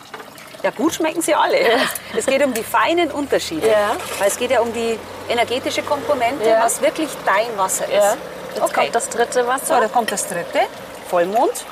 [0.63, 1.57] Ja, gut schmecken sie alle.
[2.17, 3.67] Es geht um die feinen Unterschiede.
[3.69, 3.95] Ja.
[4.19, 4.97] Weil es geht ja um die
[5.29, 6.63] energetische Komponente, Ja.
[6.63, 7.91] was wirklich dein Wasser ist.
[7.93, 8.15] Ja.
[8.55, 8.73] Jetzt Okay.
[8.73, 9.79] kommt das dritte So, Wasser.
[9.81, 10.61] dann kommt das dritte.
[11.09, 11.65] Vollmond.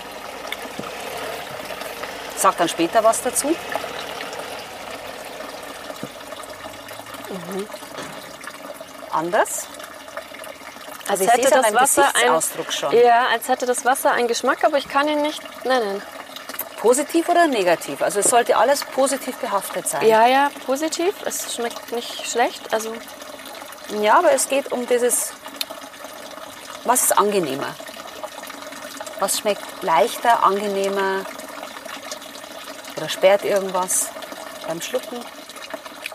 [2.42, 3.50] Sag dann später was dazu.
[7.30, 7.68] Mhm.
[9.12, 9.68] Anders.
[11.08, 12.98] als ich sehe hätte das Wasser ein, schon.
[12.98, 16.02] Ja, als hätte das Wasser einen Geschmack, aber ich kann ihn nicht nennen.
[16.78, 18.02] Positiv oder negativ?
[18.02, 20.04] Also es sollte alles positiv behaftet sein.
[20.08, 21.14] Ja, ja, positiv.
[21.24, 22.74] Es schmeckt nicht schlecht.
[22.74, 22.92] Also
[24.02, 25.34] Ja, aber es geht um dieses,
[26.86, 27.76] was ist angenehmer?
[29.20, 31.24] Was schmeckt leichter, angenehmer?
[33.02, 34.10] Oder sperrt irgendwas
[34.68, 35.18] beim Schlucken?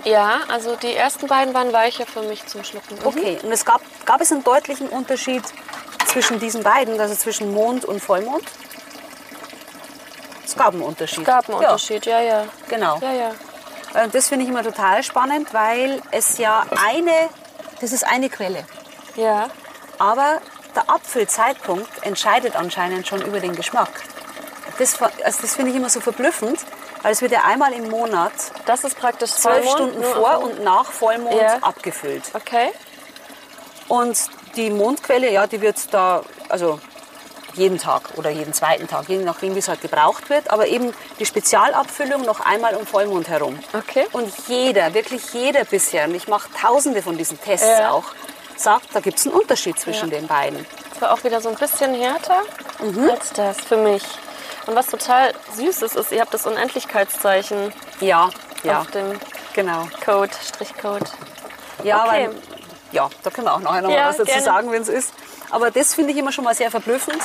[0.05, 2.95] ja, also die ersten beiden waren weicher für mich zum Schlucken.
[2.95, 3.07] Mhm.
[3.07, 5.43] Okay, und es gab, gab es einen deutlichen Unterschied
[6.07, 8.45] zwischen diesen beiden, also zwischen Mond und Vollmond?
[10.45, 11.19] Es gab einen Unterschied.
[11.19, 12.45] Es gab einen ja, Unterschied, ja, ja.
[12.69, 13.01] Genau.
[13.01, 13.31] Ja, ja.
[14.05, 17.29] Und das finde ich immer total spannend, weil es ja eine,
[17.81, 18.65] das ist eine Quelle.
[19.17, 19.49] Ja.
[19.99, 20.41] Aber
[20.77, 23.91] der Abfüllzeitpunkt entscheidet anscheinend schon über den Geschmack.
[24.79, 26.61] Das, also das finde ich immer so verblüffend,
[27.07, 28.33] weil es wird ja einmal im Monat
[28.65, 31.59] Das ist praktisch zwölf Stunden nur vor auf- und nach Vollmond Ja.
[31.61, 32.25] abgefüllt.
[32.35, 32.73] Okay.
[33.87, 34.19] Und
[34.57, 36.81] die Mondquelle, ja, die wird da, also
[37.55, 40.51] jeden Tag oder jeden zweiten Tag, je nachdem, wie es halt gebraucht wird.
[40.51, 43.57] Aber eben die Spezialabfüllung noch einmal um Vollmond herum.
[43.73, 44.09] Okay.
[44.11, 47.93] Und jeder, wirklich jeder bisher, und ich mache tausende von diesen Tests Ja.
[47.93, 48.07] auch,
[48.57, 50.67] sagt, da gibt es einen Unterschied zwischen den beiden.
[50.95, 52.43] Das war auch wieder so ein bisschen härter
[52.81, 53.11] Mhm.
[53.11, 54.03] als das für mich.
[54.67, 58.31] Und was total süß ist, ist, ihr habt das Unendlichkeitszeichen Ja,
[58.65, 59.19] ja, auf dem
[59.55, 59.87] genau.
[60.05, 61.05] Code, Strichcode.
[61.85, 62.29] Ja, Okay.
[62.31, 62.35] weil,
[62.93, 64.43] ja, da können wir auch nachher noch Ja, mal was dazu gerne.
[64.43, 65.13] sagen, wenn es ist.
[65.51, 67.23] Aber das finde ich immer schon mal sehr verblüffend,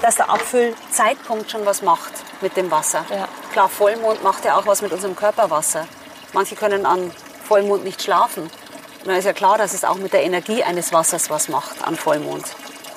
[0.00, 3.04] dass der Abfüllzeitpunkt schon was macht mit dem Wasser.
[3.10, 3.28] Ja.
[3.52, 5.86] Klar, Vollmond macht ja auch was mit unserem Körperwasser.
[6.32, 7.10] Manche können an
[7.46, 8.44] Vollmond nicht schlafen.
[8.44, 11.82] Und dann ist ja klar, dass es auch mit der Energie eines Wassers was macht
[11.86, 12.44] an Vollmond.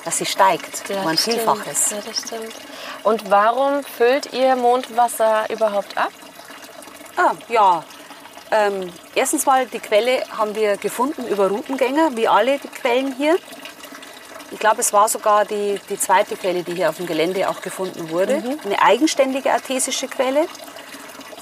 [0.04, 1.36] Dass sie steigt, Ja, um ein stimmt.
[1.36, 1.90] Vielfaches.
[1.90, 2.54] Ja, das stimmt.
[3.04, 6.12] Und warum füllt ihr Mondwasser überhaupt ab?
[7.16, 7.82] Ah, ja.
[8.50, 13.36] Ähm, erstens mal, die Quelle haben wir gefunden über Routengänger, wie alle die Quellen hier.
[14.50, 17.60] Ich glaube, es war sogar die, die zweite Quelle, die hier auf dem Gelände auch
[17.62, 18.42] gefunden wurde.
[18.64, 20.46] Eine eigenständige artesische Quelle.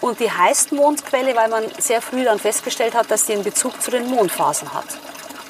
[0.01, 3.83] Und die heißt Mondquelle, weil man sehr früh dann festgestellt hat, dass die einen Bezug
[3.83, 4.87] zu den Mondphasen hat.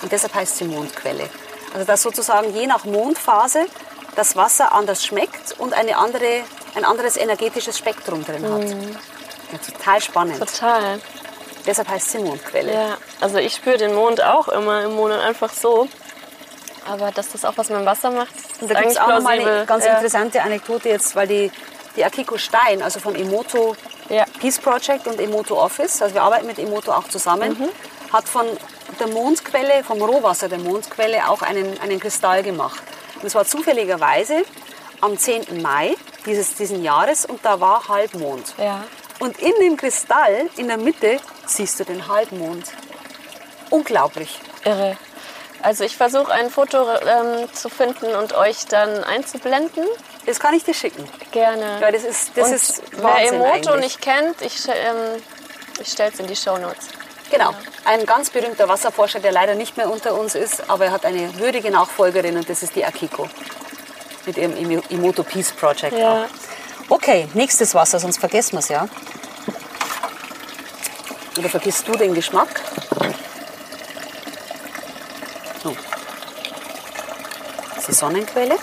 [0.03, 1.29] Und deshalb heißt sie Mondquelle.
[1.75, 3.67] Also dass sozusagen je nach Mondphase
[4.17, 6.43] das Wasser anders schmeckt und eine andere,
[6.75, 8.69] ein anderes energetisches Spektrum drin hat.
[9.53, 10.39] Ja, total spannend.
[10.39, 11.01] Total.
[11.67, 12.73] Deshalb heißt sie Mondquelle.
[12.75, 15.89] Ja, also ich spüre den Mond auch immer im Monat einfach so.
[16.91, 18.99] Aber dass das auch was mit dem Wasser macht, ist Und da gibt eigentlich es
[18.99, 19.53] auch noch mal plausibel.
[19.59, 19.93] eine ganz ja.
[19.95, 21.53] interessante Anekdote jetzt, weil die,
[21.97, 23.77] die Akiko Stein, also von Emoto
[24.09, 24.25] Ja.
[24.41, 27.69] Peace Project und Emoto Office, also wir arbeiten mit Emoto auch zusammen, Mhm.
[28.13, 28.47] hat von
[29.01, 32.83] der Mondquelle, vom Rohwasser der Mondquelle auch einen, einen Kristall gemacht.
[33.17, 34.45] Und es war zufälligerweise
[35.01, 35.63] am 10.
[35.63, 35.95] Mai
[36.27, 38.55] dieses, diesen Jahres und da war Halbmond.
[38.59, 38.85] Ja.
[39.19, 42.67] Und in dem Kristall, in der Mitte, siehst du den Halbmond.
[43.71, 44.41] Unglaublich.
[44.65, 44.97] Irre.
[45.63, 49.87] Also ich versuche ein Foto ähm, zu finden und euch dann einzublenden.
[50.27, 51.09] Das kann ich dir schicken.
[51.31, 51.79] Gerne.
[51.81, 53.81] Ja, das ist, das und ist wer Wahnsinn Emoto eigentlich.
[53.81, 55.23] nicht kennt, ich, ähm,
[55.81, 56.89] ich stelle es in die Show Notes.
[57.33, 57.55] Genau.
[57.87, 61.35] Ein ganz berühmter Wasserforscher, der leider nicht mehr unter uns ist, aber er hat eine
[61.39, 63.27] würdige Nachfolgerin und das ist die Akiko.
[64.27, 66.25] Mit ihrem Emo- Emoto Peace Project Ja.
[66.25, 66.27] auch.
[66.91, 68.87] Okay, nächstes Wasser, sonst vergessen wir es ja.
[71.39, 72.49] Oder vergisst du den Geschmack?
[75.63, 75.75] So.
[77.71, 78.59] Das ist die Sonnenquelle.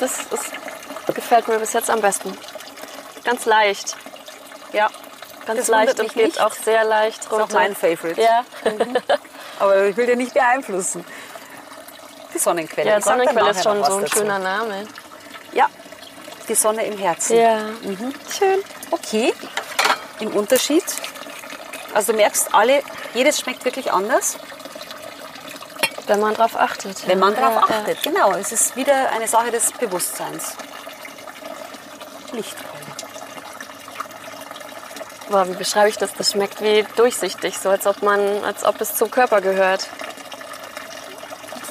[0.00, 2.36] Das ist, gefällt mir bis jetzt am besten.
[3.24, 3.96] Ganz leicht.
[4.72, 4.88] Ja,
[5.46, 6.40] ganz Das leicht und geht nicht.
[6.40, 7.54] auch sehr leicht Das ist auch runter.
[7.54, 8.20] mein Favorite.
[8.20, 8.44] Ja,
[9.58, 11.04] Aber ich will dir nicht beeinflussen.
[12.32, 12.88] Die Sonnenquelle.
[12.88, 14.18] ja dann Sonnenquelle ist schon so ein dazu.
[14.18, 14.86] schöner Name.
[15.52, 15.66] Ja,
[16.48, 17.36] die Sonne im Herzen.
[17.36, 17.58] Ja,
[18.36, 18.60] schön.
[18.92, 19.34] Okay,
[20.20, 20.84] im Unterschied.
[21.92, 22.82] Also du merkst, alle,
[23.14, 24.36] jedes schmeckt wirklich anders,
[26.10, 27.06] Wenn man drauf achtet.
[27.06, 28.02] wenn man ja, darauf ja, achtet.
[28.02, 30.54] Genau, es ist wieder eine Sache des Bewusstseins.
[32.32, 32.68] Lichtquelle.
[35.28, 36.12] Boah, wie beschreibe ich das?
[36.14, 39.86] Das schmeckt wie durchsichtig, so als ob man, als ob es zum Körper gehört.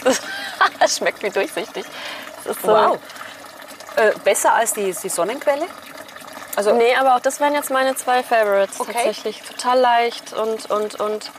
[0.82, 1.86] Es schmeckt wie durchsichtig.
[2.46, 3.00] So, Wow.
[3.98, 5.66] Äh, besser als die, die Sonnenquelle?
[6.56, 8.94] Also, Nee, aber auch das wären jetzt meine zwei Favorites Okay.
[8.94, 9.42] tatsächlich.
[9.42, 11.32] Total leicht und und und.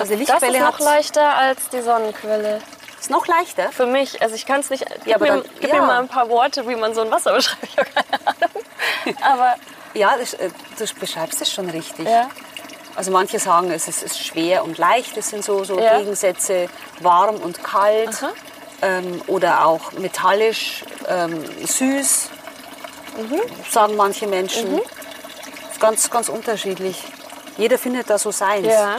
[0.00, 2.60] Also die Das ist Lichtquelle noch leichter als die Sonnenquelle.
[3.00, 3.70] ist noch leichter.
[3.72, 4.84] Für mich, also ich kann es nicht.
[5.04, 5.80] Gib, aber mir, dann- gib ja.
[5.80, 7.64] mir mal ein paar Worte, wie man so ein Wasser beschreibt.
[7.64, 9.16] Ich habe keine Ahnung.
[9.22, 9.54] Aber
[9.94, 12.06] Ja, das, äh, du beschreibst es schon richtig.
[12.08, 12.28] ja,
[12.96, 15.16] Also manche sagen, es ist, ist schwer und leicht.
[15.16, 15.98] Das sind so, so Ja.
[15.98, 16.68] Gegensätze,
[17.00, 18.10] warm und kalt.
[18.82, 22.28] Ähm, oder auch metallisch, ähm, süß,
[23.16, 23.40] Mhm.
[23.68, 24.78] sagen manche Menschen.
[24.78, 27.02] Ist ganz, ganz unterschiedlich.
[27.56, 28.66] Jeder findet da so seins.
[28.68, 28.98] ja.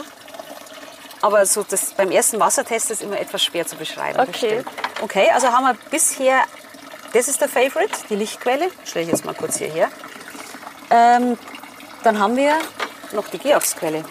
[1.22, 4.20] Aber so das, beim ersten Wassertest ist immer etwas schwer zu beschreiben.
[4.20, 4.64] Okay.
[5.02, 6.44] Okay, also haben wir bisher,
[7.12, 8.70] das ist der Favorite, die Lichtquelle.
[8.84, 9.88] Stelle ich jetzt mal kurz hierher.
[10.90, 11.38] Ähm,
[12.02, 12.54] dann haben wir
[13.12, 14.04] noch die Georgsquelle.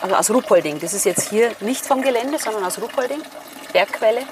[0.00, 0.80] Also aus Ruppolding.
[0.80, 3.22] Das ist jetzt hier nicht vom Gelände, sondern aus Ruppolding.
[3.72, 4.22] Bergquelle.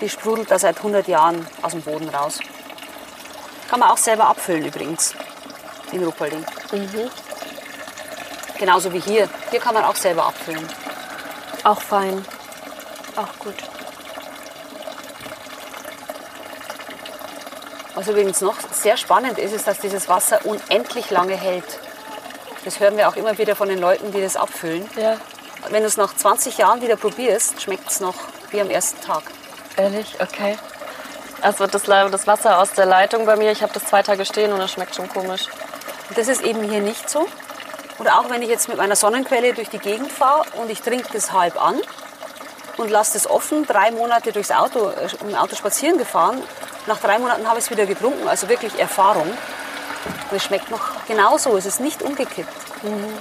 [0.00, 2.40] Die sprudelt da seit 100 Jahren aus dem Boden raus.
[3.68, 5.14] Kann man auch selber abfüllen übrigens
[5.92, 6.44] in Ruppolding.
[8.58, 9.28] Genauso wie hier.
[9.50, 10.66] Hier kann man auch selber abfüllen.
[11.64, 12.24] Auch fein.
[13.16, 13.56] Auch gut.
[17.94, 21.78] Was übrigens noch sehr spannend ist, ist, dass dieses Wasser unendlich lange hält.
[22.64, 24.88] Das hören wir auch immer wieder von den Leuten, die das abfüllen.
[24.96, 25.16] Ja.
[25.70, 28.14] Wenn du es nach 20 Jahren wieder probierst, schmeckt es noch
[28.50, 29.22] wie am ersten Tag.
[29.76, 30.16] Ehrlich?
[30.20, 30.56] Okay.
[31.44, 34.50] Also das, das Wasser aus der Leitung bei mir, ich habe das zwei Tage stehen
[34.50, 35.48] und das schmeckt schon komisch.
[36.08, 37.26] Und das ist eben hier nicht so.
[37.98, 41.06] Oder auch wenn ich jetzt mit meiner Sonnenquelle durch die Gegend fahre und ich trinke
[41.12, 41.78] das halb an
[42.78, 46.42] und lasse das offen, drei Monate durchs Auto, äh, im Auto spazieren gefahren.
[46.86, 49.28] Nach drei Monaten habe ich es wieder getrunken, also wirklich Erfahrung.
[50.30, 52.48] Und es schmeckt noch genauso, es ist nicht umgekippt,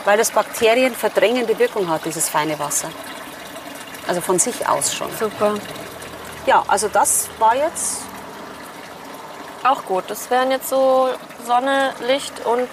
[0.06, 2.88] weil das Bakterien verdrängende Wirkung hat, dieses feine Wasser.
[4.08, 5.10] Also von sich aus schon.
[5.20, 5.56] Super.
[6.46, 8.13] Ja, also das war jetzt
[9.64, 10.04] Auch gut.
[10.08, 11.10] Das wären jetzt so
[11.46, 12.68] Sonne, Licht und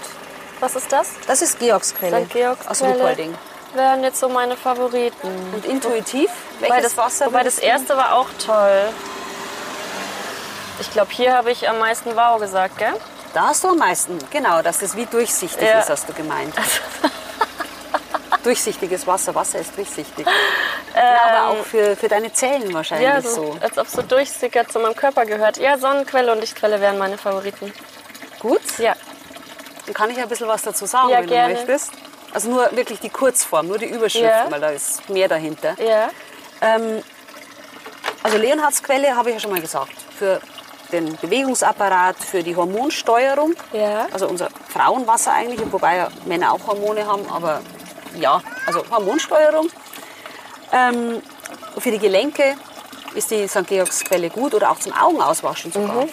[0.60, 1.08] was ist das?
[1.26, 2.24] Das ist Georgsquelle.
[2.26, 2.32] St.
[2.32, 2.94] Georgs aus Quelle.
[2.94, 3.34] Ruppolding.
[3.74, 5.28] Wären jetzt so meine Favoriten.
[5.54, 8.88] Und intuitiv, Wobei das, Wasser wobei das erste war auch toll.
[10.80, 12.94] Ich glaube, hier habe ich am meisten Wow gesagt, gell?
[13.32, 15.78] Da hast du am meisten, genau, dass das wie durchsichtig Ja.
[15.80, 16.52] ist, hast du gemeint.
[18.42, 20.26] Durchsichtiges Wasser, Wasser ist durchsichtig.
[20.94, 23.56] ja, aber auch für, für deine Zellen wahrscheinlich Ähm, Ja, so, so.
[23.60, 25.58] als ob so durchsickert zu meinem Körper gehört.
[25.58, 27.72] Ja, Sonnenquelle und Lichtquelle wären meine Favoriten.
[28.38, 28.94] Gut, Ja,
[29.86, 31.54] dann kann ich ein bisschen was dazu sagen, Ja, wenn gerne.
[31.54, 31.92] du möchtest.
[32.32, 34.46] Also nur wirklich die Kurzform, nur die Überschrift, Ja.
[34.50, 35.74] weil da ist mehr dahinter.
[35.78, 36.08] ja.
[36.62, 37.02] Ähm,
[38.22, 39.92] Also Leonhardsquelle habe ich ja schon mal gesagt.
[40.18, 40.40] Für
[40.92, 43.54] den Bewegungsapparat, für die Hormonsteuerung.
[43.72, 44.06] Ja.
[44.12, 47.62] Also unser Frauenwasser eigentlich, wobei ja Männer auch Hormone haben, aber
[48.16, 49.68] ja, also Hormonsteuerung.
[50.72, 51.22] Ähm,
[51.78, 52.56] für die Gelenke
[53.14, 53.66] ist die St.
[53.66, 56.06] Georgsquelle gut oder auch zum Augenauswaschen sogar.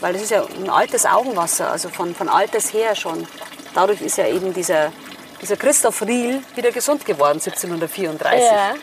[0.00, 3.26] Weil das ist ja ein altes Augenwasser, also von, von alters her schon.
[3.74, 4.92] Dadurch ist ja eben dieser,
[5.40, 8.40] dieser Christoph Riel wieder gesund geworden, 1734.
[8.40, 8.74] Ja.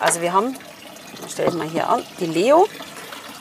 [0.00, 0.56] Also wir haben,
[1.28, 2.68] stelle ich mal hier an, die Leo.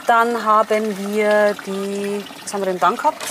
[0.08, 3.24] Dann haben wir die, was haben wir denn dann gehabt?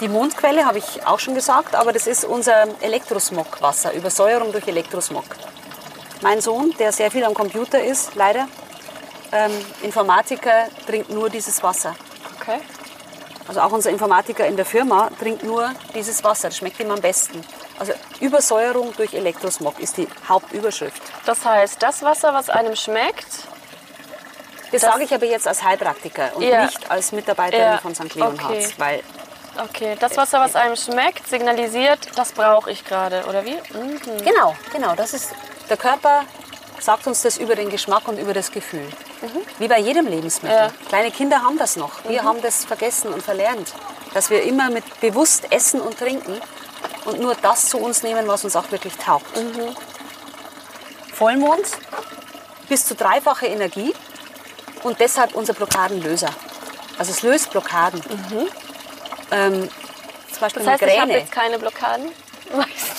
[0.00, 5.24] Die Mondquelle habe ich auch schon gesagt, aber das ist unser Elektrosmogwasser, Übersäuerung durch Elektrosmog.
[6.20, 8.48] Mein Sohn, der sehr viel am Computer ist, leider,
[9.32, 9.52] ähm,
[9.82, 11.94] Informatiker, trinkt nur dieses Wasser.
[12.40, 12.60] Okay.
[13.46, 16.48] Also auch unser Informatiker in der Firma trinkt nur dieses Wasser.
[16.48, 17.42] Das schmeckt ihm am besten.
[17.78, 21.02] Also Übersäuerung durch Elektrosmog ist die Hauptüberschrift.
[21.26, 23.26] Das heißt, das Wasser, was einem schmeckt,
[24.72, 26.64] Das, Das- sage ich aber jetzt als Heilpraktiker und Ja.
[26.64, 28.12] nicht als Mitarbeiterin Ja, von St.
[28.16, 28.74] Leonhards, okay.
[28.78, 29.02] weil
[29.62, 33.54] okay, das Wasser, was einem schmeckt, signalisiert, das brauche ich gerade, oder wie?
[33.54, 34.00] Mhm.
[34.24, 34.94] Genau, genau.
[34.94, 35.30] Das ist,
[35.68, 36.24] der Körper
[36.80, 38.86] sagt uns das über den Geschmack und über das Gefühl.
[39.58, 40.56] Wie bei jedem Lebensmittel.
[40.56, 40.70] Ja.
[40.88, 42.04] Kleine Kinder haben das noch.
[42.06, 43.72] Wir haben das vergessen und verlernt.
[44.12, 46.40] Dass wir immer mit bewusst essen und trinken
[47.06, 49.26] und nur das zu uns nehmen, was uns auch wirklich taugt.
[51.12, 51.66] Vollmond,
[52.68, 53.94] bis zu dreifache Energie
[54.82, 56.30] und deshalb unser Blockadenlöser.
[56.98, 58.02] Also es löst Blockaden.
[59.30, 59.68] Ähm,
[60.30, 61.18] zum Beispiel Das heißt, ich habe Migräne.
[61.20, 62.10] jetzt keine Blockaden?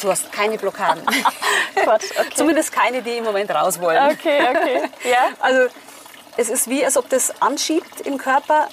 [0.01, 1.03] Du hast keine Blockaden.
[1.75, 2.29] Quatsch, okay.
[2.35, 4.11] Zumindest keine, die im Moment raus wollen.
[4.11, 4.81] Okay, okay.
[5.09, 5.27] Ja?
[5.39, 5.67] Also
[6.37, 8.67] es ist wie, als ob das anschiebt im Körper,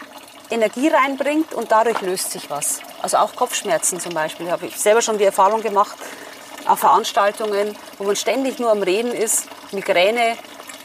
[0.51, 2.81] Energie reinbringt und dadurch löst sich was.
[3.01, 4.51] Also auch Kopfschmerzen zum Beispiel.
[4.51, 5.97] Habe ich selber schon die Erfahrung gemacht,
[6.67, 10.37] auf Veranstaltungen, wo man ständig nur am Reden ist, Migräne,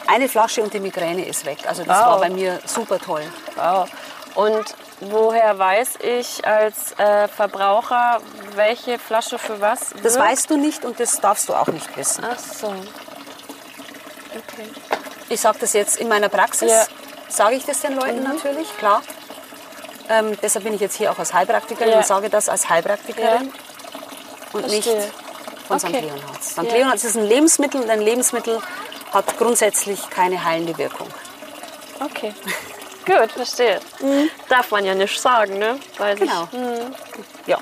[0.08, 1.60] eine Flasche und die Migräne ist weg.
[1.68, 2.06] Also das Wow.
[2.06, 3.24] war bei mir super toll.
[3.56, 3.90] Wow.
[4.36, 4.66] Und
[5.00, 8.20] woher weiß ich als äh, Verbraucher,
[8.56, 9.92] welche Flasche für was?
[10.04, 10.30] Das wirkt?
[10.30, 12.26] weißt du nicht und das darfst du auch nicht wissen.
[12.30, 12.68] Ach so.
[12.68, 14.70] Okay.
[15.30, 16.86] Ich sage das jetzt in meiner Praxis, Ja.
[17.30, 19.02] sage ich das den Leuten natürlich, klar.
[20.10, 21.98] Ähm, deshalb bin ich jetzt hier auch als Heilpraktikerin Ja.
[21.98, 23.52] und sage das als Heilpraktikerin
[24.54, 24.90] und nicht
[25.68, 25.88] von St.
[25.88, 26.00] Okay.
[26.02, 26.52] Leonhards.
[26.52, 26.64] St.
[26.64, 26.74] Ja.
[26.74, 28.62] Leonhards ist ein Lebensmittel und ein Lebensmittel
[29.14, 31.08] hat grundsätzlich keine heilende Wirkung.
[32.04, 32.34] Okay.
[33.08, 33.80] Gut, verstehe.
[34.50, 35.80] Darf man ja nicht sagen, ne?
[35.98, 36.48] Weiß Genau.
[36.52, 37.48] ich.
[37.48, 37.58] Ja.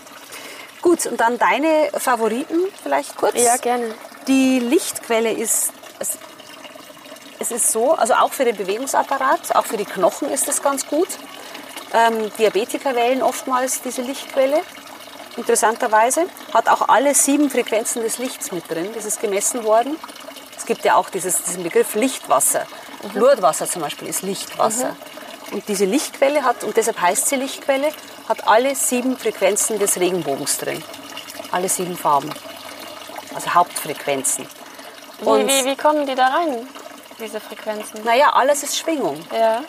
[0.81, 3.36] Gut, und dann deine Favoriten vielleicht kurz.
[3.41, 3.93] Ja, gerne.
[4.27, 6.17] Die Lichtquelle ist, es,
[7.39, 10.88] es ist so, also auch für den Bewegungsapparat, auch für die Knochen ist es ganz
[10.88, 11.08] gut.
[11.93, 14.62] Ähm, Diabetiker wählen oftmals diese Lichtquelle,
[15.38, 16.25] interessanterweise.
[16.53, 19.95] Hat auch alle sieben Frequenzen des Lichts mit drin, das ist gemessen worden.
[20.58, 22.65] Es gibt ja auch dieses, diesen Begriff Lichtwasser.
[23.13, 24.95] Lourdwasser zum Beispiel ist Lichtwasser.
[25.51, 27.89] Und diese Lichtquelle hat, und deshalb heißt sie Lichtquelle,
[28.27, 30.84] hat alle sieben Frequenzen des Regenbogens drin.
[31.51, 32.29] Alle sieben Farben.
[33.34, 34.47] Also Hauptfrequenzen.
[35.19, 36.67] Wie, Und- wie, wie kommen die da rein,
[37.19, 38.03] diese Frequenzen?
[38.03, 39.23] Naja, alles ist Schwingung.
[39.34, 39.62] Ja.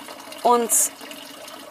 [0.43, 0.71] Und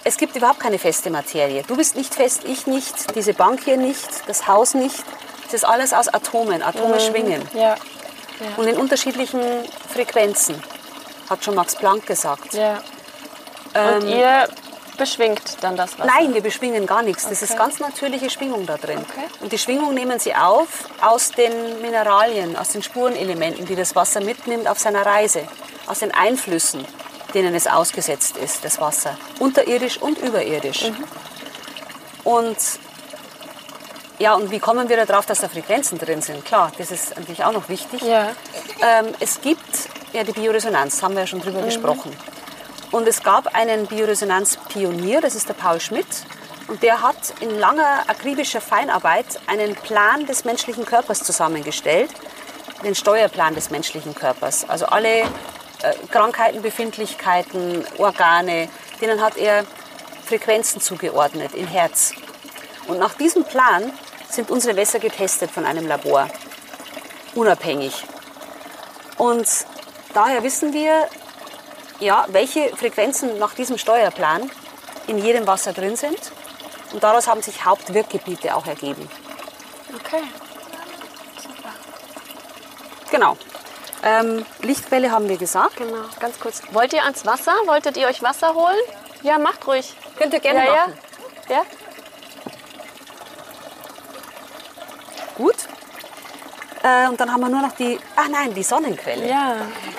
[0.03, 1.63] es gibt überhaupt keine feste Materie.
[1.63, 5.03] Du bist nicht fest, ich nicht, diese Bank hier nicht, das Haus nicht.
[5.47, 6.61] Es ist alles aus Atomen.
[6.61, 7.41] Atome schwingen.
[7.53, 7.75] Ja.
[8.57, 9.41] Und in unterschiedlichen
[9.91, 10.61] Frequenzen.
[11.29, 12.53] Hat schon Max Planck gesagt.
[12.53, 12.81] Ja.
[13.75, 14.47] Und ihr
[14.97, 16.09] beschwingt dann das Wasser?
[16.17, 17.27] Nein, wir beschwingen gar nichts.
[17.27, 17.59] Das ist Okay.
[17.59, 18.99] ganz natürliche Schwingung da drin.
[18.99, 19.25] Okay.
[19.41, 20.67] Und die Schwingung nehmen sie auf
[21.01, 25.47] aus den Mineralien, aus den Spurenelementen, die das Wasser mitnimmt auf seiner Reise.
[25.87, 26.85] Aus den Einflüssen,
[27.33, 29.17] denen es ausgesetzt ist, das Wasser.
[29.39, 30.89] Unterirdisch und überirdisch.
[30.89, 31.03] Mhm.
[32.23, 32.57] Und
[34.17, 36.45] ja, und wie kommen wir darauf, dass da Frequenzen drin sind?
[36.45, 38.01] Klar, das ist natürlich auch noch wichtig.
[38.01, 38.29] Ja.
[38.81, 39.59] Ähm, es gibt
[40.13, 41.65] ja die Bioresonanz, haben wir ja schon drüber Mhm.
[41.65, 42.15] gesprochen.
[42.91, 46.07] Und es gab einen Bioresonanzpionier, das ist der Paul Schmidt.
[46.67, 52.09] Und der hat in langer akribischer Feinarbeit einen Plan des menschlichen Körpers zusammengestellt,
[52.83, 54.67] den Steuerplan des menschlichen Körpers.
[54.67, 55.25] Also alle äh,
[56.09, 58.69] Krankheiten, Befindlichkeiten, Organe,
[59.01, 59.65] denen hat er
[60.25, 62.13] Frequenzen zugeordnet in Herz.
[62.87, 63.91] Und nach diesem Plan
[64.29, 66.29] sind unsere Wässer getestet von einem Labor,
[67.35, 68.05] unabhängig.
[69.17, 69.47] Und
[70.13, 71.07] daher wissen wir,
[71.99, 74.49] ja, welche Frequenzen nach diesem Steuerplan
[75.07, 76.19] in jedem Wasser drin sind.
[76.93, 79.09] Und daraus haben sich Hauptwirkgebiete auch ergeben.
[79.95, 80.23] Okay.
[83.11, 83.37] Genau.
[84.03, 85.77] Ähm, Lichtquelle haben wir gesagt.
[85.77, 86.61] Genau, ganz kurz.
[86.71, 87.53] Wollt ihr ans Wasser?
[87.65, 88.77] Wolltet ihr euch Wasser holen?
[89.23, 89.95] Ja, macht ruhig.
[90.17, 90.93] Könnt ihr gerne ja, machen.
[91.49, 91.55] Ja?
[91.55, 91.61] ja?
[95.35, 95.55] Gut.
[96.85, 99.27] Äh, und dann haben wir nur noch die, ach nein, die Sonnenquelle.
[99.27, 99.55] Ja.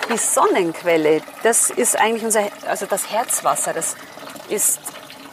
[0.08, 3.72] Die Sonnenquelle, das ist eigentlich unser, also das Herzwasser.
[3.72, 3.96] Das
[4.48, 4.78] ist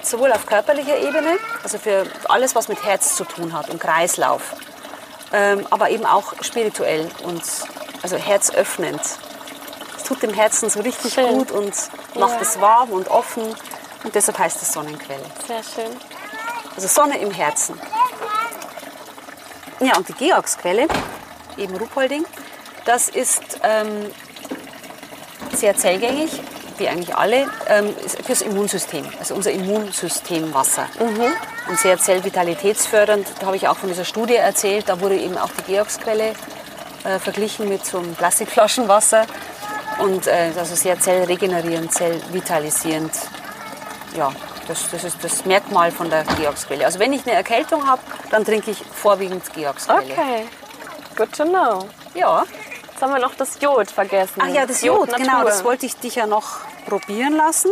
[0.01, 4.55] sowohl auf körperlicher Ebene, also für alles, was mit Herz zu tun hat und Kreislauf,
[5.31, 7.43] ähm, aber eben auch spirituell und
[8.01, 9.01] also herzöffnend.
[9.95, 11.37] Es tut dem Herzen so richtig Schön.
[11.37, 11.73] gut und
[12.15, 12.41] macht Ja.
[12.41, 13.55] es warm und offen
[14.03, 15.23] und deshalb heißt es Sonnenquelle.
[15.47, 15.95] Sehr schön.
[16.75, 17.79] Also Sonne im Herzen.
[19.79, 20.87] Ja, und die Georgsquelle,
[21.57, 22.25] eben Ruhpolding,
[22.85, 24.11] das ist ähm,
[25.55, 26.31] sehr zellgängig,
[26.77, 30.87] wie eigentlich alle, ähm, fürs Immunsystem, also unser Immunsystemwasser.
[31.69, 35.51] Und sehr zellvitalitätsfördernd, da habe ich auch von dieser Studie erzählt, da wurde eben auch
[35.51, 36.33] die Georgsquelle
[37.03, 39.25] äh, verglichen mit so einem Plastikflaschenwasser.
[39.99, 43.11] Und äh, also sehr zellregenerierend, zellvitalisierend.
[44.17, 44.31] Ja,
[44.67, 46.85] das, das ist das Merkmal von der Georgsquelle.
[46.85, 48.01] Also wenn ich eine Erkältung habe,
[48.31, 50.11] dann trinke ich vorwiegend Georgsquelle.
[50.11, 50.47] Okay.
[51.15, 51.87] Good to know.
[52.13, 52.43] Ja.
[52.91, 54.41] Jetzt haben wir noch das Jod vergessen.
[54.41, 55.25] Ach ja, das Jod, Natur.
[55.25, 57.71] genau, das wollte ich dich ja noch probieren lassen.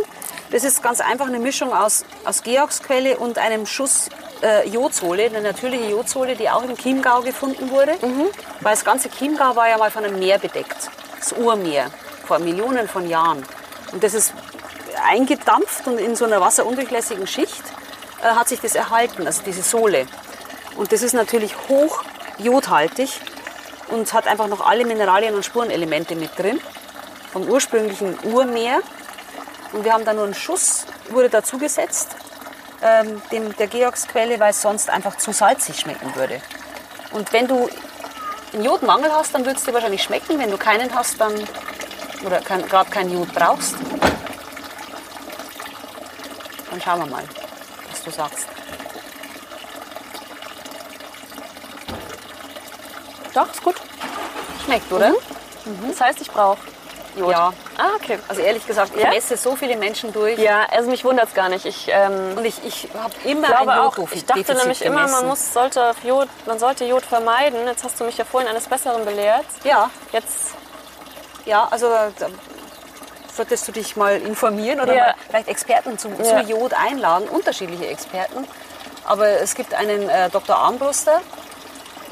[0.50, 4.08] Das ist ganz einfach eine Mischung aus, aus Georgsquelle und einem Schuss
[4.42, 7.92] äh, Jodsohle, eine natürliche Jodsohle, die auch im Chiemgau gefunden wurde.
[8.60, 11.86] Weil das ganze Chiemgau war ja mal von einem Meer bedeckt, das Urmeer,
[12.26, 13.44] vor Millionen von Jahren.
[13.92, 14.34] Und das ist
[15.08, 17.62] eingedampft und in so einer wasserundurchlässigen Schicht
[18.22, 20.06] äh, hat sich das erhalten, also diese Sohle.
[20.76, 22.02] Und das ist natürlich hoch
[22.38, 23.20] jodhaltig
[23.88, 26.60] und hat einfach noch alle Mineralien und Spurenelemente mit drin
[27.32, 28.80] vom ursprünglichen Urmeer.
[29.72, 32.16] Und wir haben da nur einen Schuss, wurde dazugesetzt,
[32.82, 33.22] ähm,
[33.58, 36.40] der Georgsquelle, weil es sonst einfach zu salzig schmecken würde.
[37.12, 37.68] Und wenn du
[38.52, 40.38] einen Jodmangel hast, dann wird es dir wahrscheinlich schmecken.
[40.38, 41.32] Wenn du keinen hast, dann
[42.24, 43.74] oder kein, gerade kein Jod brauchst,
[46.70, 47.24] dann schauen wir mal,
[47.90, 48.46] was du sagst.
[53.34, 53.76] Doch, ist gut.
[54.64, 55.12] Schmeckt, oder?
[55.88, 56.58] Das heißt, ich brauche
[57.16, 57.30] Jod.
[57.30, 57.52] Ja.
[57.76, 58.18] Ah, okay.
[58.28, 59.10] Also ehrlich gesagt, ich Ja?
[59.10, 60.38] messe so viele Menschen durch.
[60.38, 61.66] Ja, also mich wundert es gar nicht.
[61.66, 65.26] Ich ähm, Und ich, ich habe immer glaube ein auch, ich dachte nämlich immer, man,
[65.26, 67.66] muss, sollte Jod, man sollte Jod vermeiden.
[67.66, 69.44] Jetzt hast du mich ja vorhin eines Besseren belehrt.
[69.64, 70.52] Ja, Jetzt,
[71.44, 72.28] ja, also da
[73.34, 75.04] solltest du dich mal informieren oder Ja.
[75.08, 76.40] mal vielleicht Experten zu, Ja.
[76.40, 78.46] Jod einladen, unterschiedliche Experten.
[79.04, 80.56] Aber es gibt einen äh, Dr.
[80.56, 81.20] Armbruster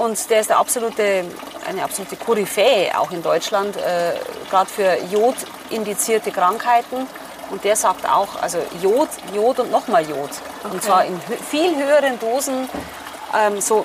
[0.00, 1.24] und der ist absolute,
[1.68, 4.12] eine absolute Koryphäe auch in Deutschland, äh,
[4.50, 7.06] gerade für Jod-indizierte Krankheiten.
[7.50, 10.30] Und der sagt auch, also Jod, Jod und nochmal Jod.
[10.64, 12.68] Und zwar in hö viel höheren Dosen,
[13.36, 13.84] ähm, so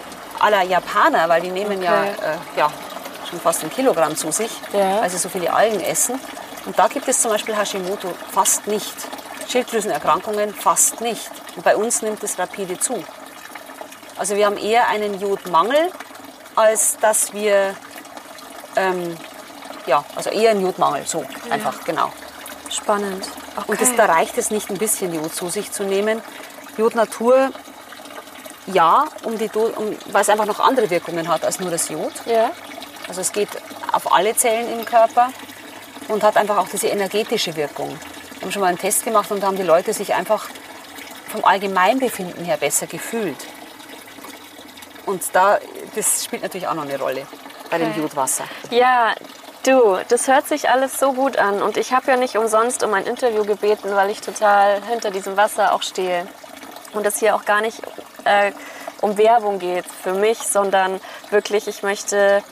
[0.49, 2.11] la Japaner, weil die nehmen ja, Okay.
[2.55, 2.72] äh, ja
[3.30, 5.01] schon fast ein Kilogramm zu sich, Ja.
[5.01, 6.20] weil sie so viele Algen essen.
[6.66, 8.93] Und da gibt es zum Beispiel Hashimoto fast nicht.
[9.49, 11.32] Schilddrüsenerkrankungen fast nicht.
[11.55, 13.03] Und bei uns nimmt es rapide zu.
[14.18, 15.91] Also wir haben eher einen Jodmangel,
[16.56, 17.76] als dass wir,
[18.76, 19.18] ähm,
[19.86, 22.12] ja, also eher einen Jodmangel, so einfach, genau.
[22.70, 23.28] spannend.
[23.56, 23.66] Okay.
[23.68, 26.22] Und das, da reicht es nicht, ein bisschen Jod zu sich zu nehmen.
[26.78, 27.51] Jod Natur,
[28.68, 32.14] ja, um die, um, weil es einfach noch andere Wirkungen hat als nur das Jod.
[32.26, 32.51] ja.
[33.08, 33.49] Also es geht
[33.91, 35.30] auf alle Zellen im Körper
[36.08, 37.89] und hat einfach auch diese energetische Wirkung.
[37.89, 40.49] Wir haben schon mal einen Test gemacht und da haben die Leute sich einfach
[41.28, 43.38] vom Allgemeinbefinden her besser gefühlt.
[45.06, 45.60] Und da,
[45.95, 47.26] das spielt natürlich auch noch eine Rolle
[47.70, 48.01] bei dem Okay.
[48.01, 48.45] Jodwasser.
[48.70, 49.14] Ja,
[49.64, 51.62] du, das hört sich alles so gut an.
[51.62, 55.38] Und ich habe ja nicht umsonst um ein Interview gebeten, weil ich total hinter diesem
[55.38, 56.28] Wasser auch stehe.
[56.93, 57.82] Und es hier auch gar nicht
[58.24, 58.51] äh,
[59.01, 60.99] um Werbung geht für mich, sondern
[61.30, 62.43] wirklich, ich möchte,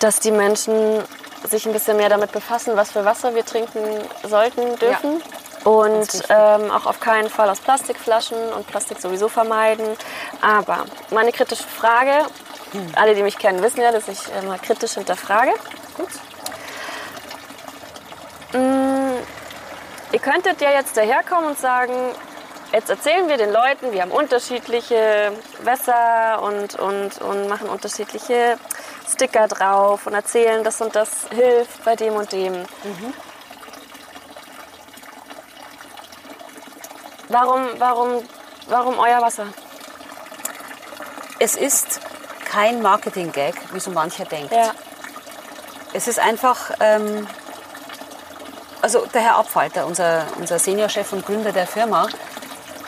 [0.00, 1.02] dass die Menschen
[1.48, 3.80] sich ein bisschen mehr damit befassen, was für Wasser wir trinken
[4.28, 5.20] sollten, dürfen.
[5.20, 5.35] Ganz
[5.66, 9.84] Und ähm, auch auf keinen Fall aus Plastikflaschen und Plastik sowieso vermeiden.
[10.40, 12.24] Aber meine kritische Frage,
[12.94, 15.50] alle, die mich kennen, wissen ja, dass ich immer kritisch hinterfrage.
[15.96, 16.08] Gut.
[20.12, 21.92] Ihr könntet ja jetzt daherkommen und sagen,
[22.72, 28.56] jetzt erzählen wir den Leuten, wir haben unterschiedliche Wässer und, und, und machen unterschiedliche
[29.12, 32.54] Sticker drauf und erzählen, das und das hilft bei dem und dem.
[37.28, 38.22] Warum, warum,
[38.68, 39.46] warum euer Wasser?
[41.38, 42.00] Es ist
[42.44, 44.52] kein Marketing-Gag, wie so mancher denkt.
[44.52, 44.72] Ja.
[45.92, 47.26] Es ist einfach, ähm,
[48.80, 52.06] also der Herr Abfalter, unser, unser Seniorchef und Gründer der Firma,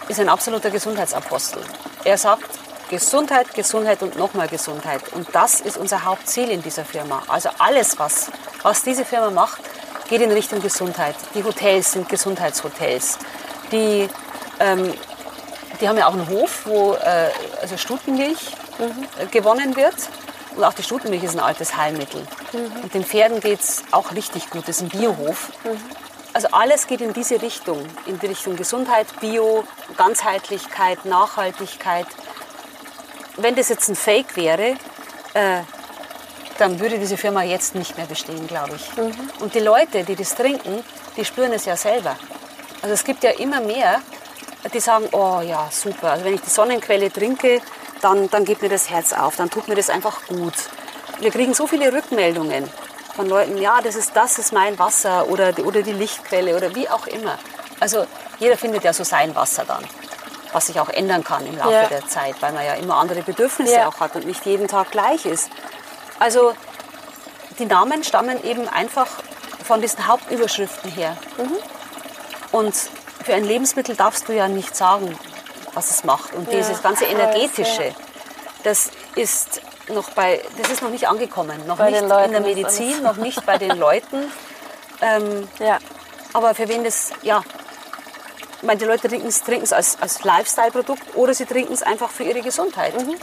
[0.08, 1.62] ist ein absoluter Gesundheitsapostel.
[2.04, 2.48] Er sagt
[2.88, 5.12] Gesundheit, Gesundheit und nochmal Gesundheit.
[5.12, 7.22] Und das ist unser Hauptziel in dieser Firma.
[7.28, 8.30] Also alles, was,
[8.62, 9.60] was diese Firma macht,
[10.08, 11.14] geht in Richtung Gesundheit.
[11.34, 13.18] Die Hotels sind Gesundheitshotels.
[13.70, 14.08] Die,
[14.60, 14.94] ähm,
[15.80, 17.30] die haben ja auch einen Hof, wo äh,
[17.62, 19.94] also Stutenmilch äh, gewonnen wird.
[20.56, 22.26] Und auch die Stutenmilch ist ein altes Heilmittel.
[22.82, 24.66] Und den Pferden geht es auch richtig gut.
[24.66, 25.52] Das ist ein Biohof.
[26.32, 29.64] Also alles geht in diese Richtung, in die Richtung Gesundheit, Bio,
[29.96, 32.06] Ganzheitlichkeit, Nachhaltigkeit.
[33.36, 34.74] Wenn das jetzt ein Fake wäre,
[35.34, 35.60] äh,
[36.58, 38.98] dann würde diese Firma jetzt nicht mehr bestehen, glaube ich.
[39.40, 40.82] Und die Leute, die das trinken,
[41.16, 42.16] die spüren es ja selber.
[42.82, 44.00] Also es gibt ja immer mehr,
[44.72, 46.12] die sagen, oh ja, super.
[46.12, 47.60] Also wenn ich die Sonnenquelle trinke,
[48.00, 50.54] dann, dann geht mir das Herz auf, dann tut mir das einfach gut.
[51.20, 52.68] Wir kriegen so viele Rückmeldungen
[53.16, 56.74] von Leuten, ja, das ist, das ist mein Wasser oder die, oder die Lichtquelle oder
[56.74, 57.38] wie auch immer.
[57.80, 58.06] Also
[58.38, 59.84] jeder findet ja so sein Wasser dann,
[60.52, 61.86] was sich auch ändern kann im Laufe Ja.
[61.86, 63.88] der Zeit, weil man ja immer andere Bedürfnisse Ja.
[63.88, 65.50] auch hat und nicht jeden Tag gleich ist.
[66.20, 66.52] Also
[67.58, 69.08] die Namen stammen eben einfach
[69.64, 71.16] von diesen Hauptüberschriften her.
[72.52, 72.74] Und
[73.28, 75.14] für ein Lebensmittel darfst du ja nicht sagen,
[75.74, 76.32] was es macht.
[76.34, 77.94] Und Ja, dieses ganze energetische, ja.
[78.64, 83.02] das ist noch bei, das ist noch nicht angekommen, noch Bei nicht in der Medizin,
[83.02, 84.32] noch nicht bei den Leuten.
[85.02, 85.76] Ähm, Ja.
[86.32, 87.42] aber für wen das, ja,
[88.56, 89.26] ich meine, die Leute trinken
[89.62, 92.94] es als, als Lifestyle-Produkt oder sie trinken es einfach für ihre Gesundheit.
[92.98, 93.14] Mhm.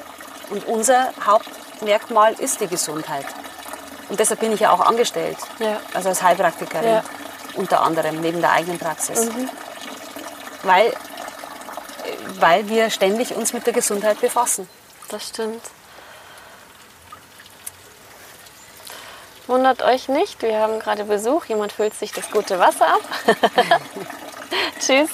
[0.51, 3.25] Und unser Hauptmerkmal ist die Gesundheit.
[4.09, 5.77] Und deshalb bin ich ja auch angestellt, Ja.
[5.95, 7.03] also als Heilpraktikerin Ja.
[7.55, 9.29] unter anderem, neben der eigenen Praxis.
[10.65, 10.93] Weil,
[12.39, 14.67] weil wir ständig uns mit der Gesundheit befassen.
[15.09, 15.61] Das stimmt.
[19.45, 21.45] Wundert euch nicht, wir haben gerade Besuch.
[21.45, 23.01] Jemand füllt sich das gute Wasser ab.
[24.79, 25.09] Tschüss.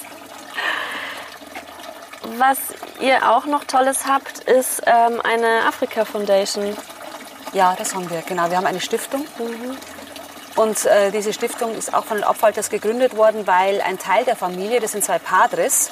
[2.37, 2.57] Was
[3.01, 6.77] ihr auch noch Tolles habt, ist ähm, eine Afrika Foundation.
[7.51, 8.49] Ja, das haben wir, genau.
[8.49, 9.25] Wir haben eine Stiftung.
[10.55, 14.35] Und äh, diese Stiftung ist auch von den Abfalters gegründet worden, weil ein Teil der
[14.35, 15.91] Familie, das sind zwei Padres,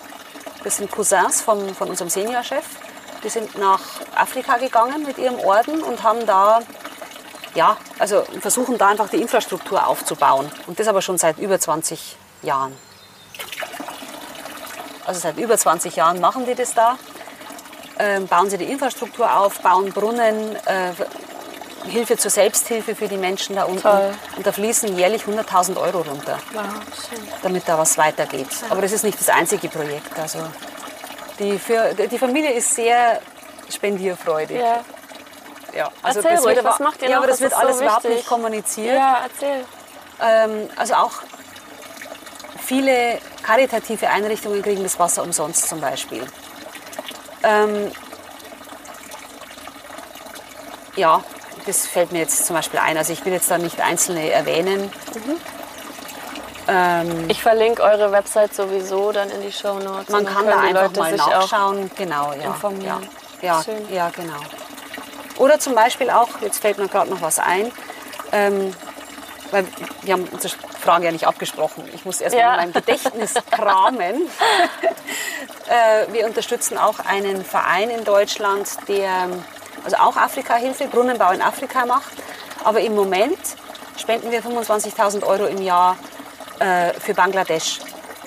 [0.64, 2.66] das sind Cousins vom, von unserem Seniorchef,
[3.24, 3.82] die sind nach
[4.16, 6.60] Afrika gegangen mit ihrem Orden und haben da,
[7.56, 10.52] ja, also versuchen da einfach die Infrastruktur aufzubauen.
[10.68, 12.76] Und das aber schon seit über 20 Jahren.
[15.06, 16.98] Also seit über 20 Jahren machen die das da.
[17.98, 20.92] Ähm, bauen sie die Infrastruktur auf, bauen Brunnen, äh,
[21.86, 23.82] Hilfe zur Selbsthilfe für die Menschen da unten.
[23.82, 24.14] Toll.
[24.38, 26.64] Und da fließen jährlich 100.000 Euro runter, Wow,
[27.10, 27.20] schön.
[27.42, 28.48] damit da was weitergeht.
[28.70, 30.18] Aber das ist nicht das einzige Projekt.
[30.20, 30.40] Also
[31.40, 33.22] die, für, die Familie ist sehr
[33.70, 34.60] spendierfreudig.
[34.60, 34.84] Ja.
[35.76, 37.24] Ja, also Erzähl das ruhig, was macht ihr Ja, noch?
[37.24, 38.18] aber das Das wird ist so alles überhaupt wichtig.
[38.20, 38.96] nicht kommuniziert.
[38.96, 39.66] ja, erzähl.
[40.22, 41.12] Ähm, also auch
[42.60, 46.26] viele karitative Einrichtungen kriegen das Wasser umsonst zum Beispiel.
[47.44, 47.92] Ähm,
[50.96, 51.24] ja,
[51.66, 52.98] das fällt mir jetzt zum Beispiel ein.
[52.98, 54.92] Also ich will jetzt da nicht einzelne erwähnen.
[56.68, 60.10] Ähm, Ich verlinke eure Website sowieso dann in die Show Notes.
[60.10, 61.90] man kann da einfach mal sich auch nachschauen.
[61.98, 62.44] Genau, ja.
[62.46, 63.08] informieren.
[63.42, 63.94] Ja, ja, Schön.
[63.94, 64.40] ja, genau.
[65.38, 67.72] Oder zum Beispiel auch, jetzt fällt mir gerade noch was ein,
[68.32, 68.74] ähm,
[69.52, 69.66] weil
[70.04, 71.84] wir haben unsere Frage ja nicht abgesprochen.
[71.94, 72.52] Ich muss erst mal Ja.
[72.54, 74.30] in meinem Gedächtnis kramen.
[75.68, 79.30] äh, wir unterstützen auch einen Verein in Deutschland, der
[79.84, 82.14] also auch Afrika-Hilfe, Brunnenbau in Afrika macht.
[82.64, 83.40] Aber im Moment
[83.98, 85.98] spenden wir 25.000 Euro im Jahr
[86.60, 87.80] äh, für Bangladesch.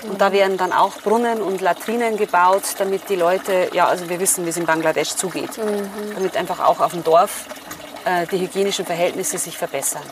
[0.05, 4.19] Und da werden dann auch Brunnen und Latrinen gebaut, damit die Leute, ja, also wir
[4.19, 5.51] wissen, wie es in Bangladesch zugeht,
[6.15, 7.45] damit einfach auch auf dem Dorf
[8.05, 10.03] äh, die hygienischen Verhältnisse sich verbessern.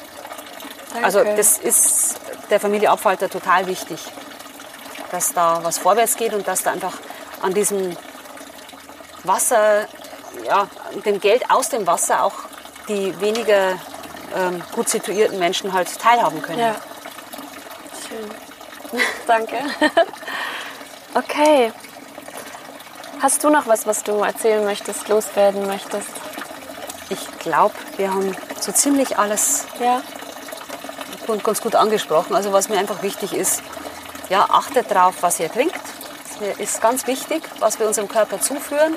[1.03, 1.37] Also Danke.
[1.37, 2.21] das ist
[2.51, 4.01] der Familie Abfalter total wichtig,
[5.11, 6.95] dass da was vorwärts geht und dass da einfach
[7.43, 7.97] an diesem
[9.25, 9.87] Wasser,
[10.51, 10.67] ja,
[11.05, 12.35] dem Geld aus dem Wasser auch
[12.89, 13.79] die weniger
[14.37, 16.59] ähm, gut situierten Menschen halt teilhaben können.
[16.59, 16.75] Ja.
[18.09, 19.01] Schön.
[19.27, 19.57] Danke.
[21.13, 21.73] Okay.
[23.21, 26.09] Hast du noch was, was du erzählen möchtest, loswerden möchtest?
[27.09, 30.03] Ich glaube, wir haben so ziemlich alles Ja.
[31.43, 32.37] ganz gut angesprochen.
[32.37, 33.61] Also was mir einfach wichtig ist,
[34.29, 35.81] ja, achtet darauf, was ihr trinkt.
[36.39, 38.97] Das ist ganz wichtig, was wir unserem Körper zuführen.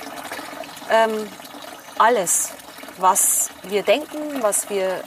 [0.91, 1.27] Ähm,
[1.97, 2.51] alles,
[2.97, 5.01] was wir denken, was wir,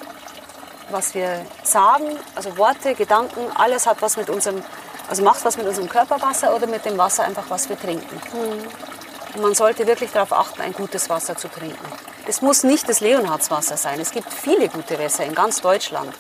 [0.91, 4.63] was wir sagen, also Worte, Gedanken, alles hat was mit unserem,
[5.09, 8.21] also macht was mit unserem Körperwasser oder mit dem Wasser einfach, was wir trinken.
[8.33, 11.87] Und man sollte wirklich darauf achten, ein gutes Wasser zu trinken.
[12.27, 14.01] Es muss nicht das Leonhardswasser sein.
[14.01, 16.13] Es gibt viele gute Wässer in ganz Deutschland.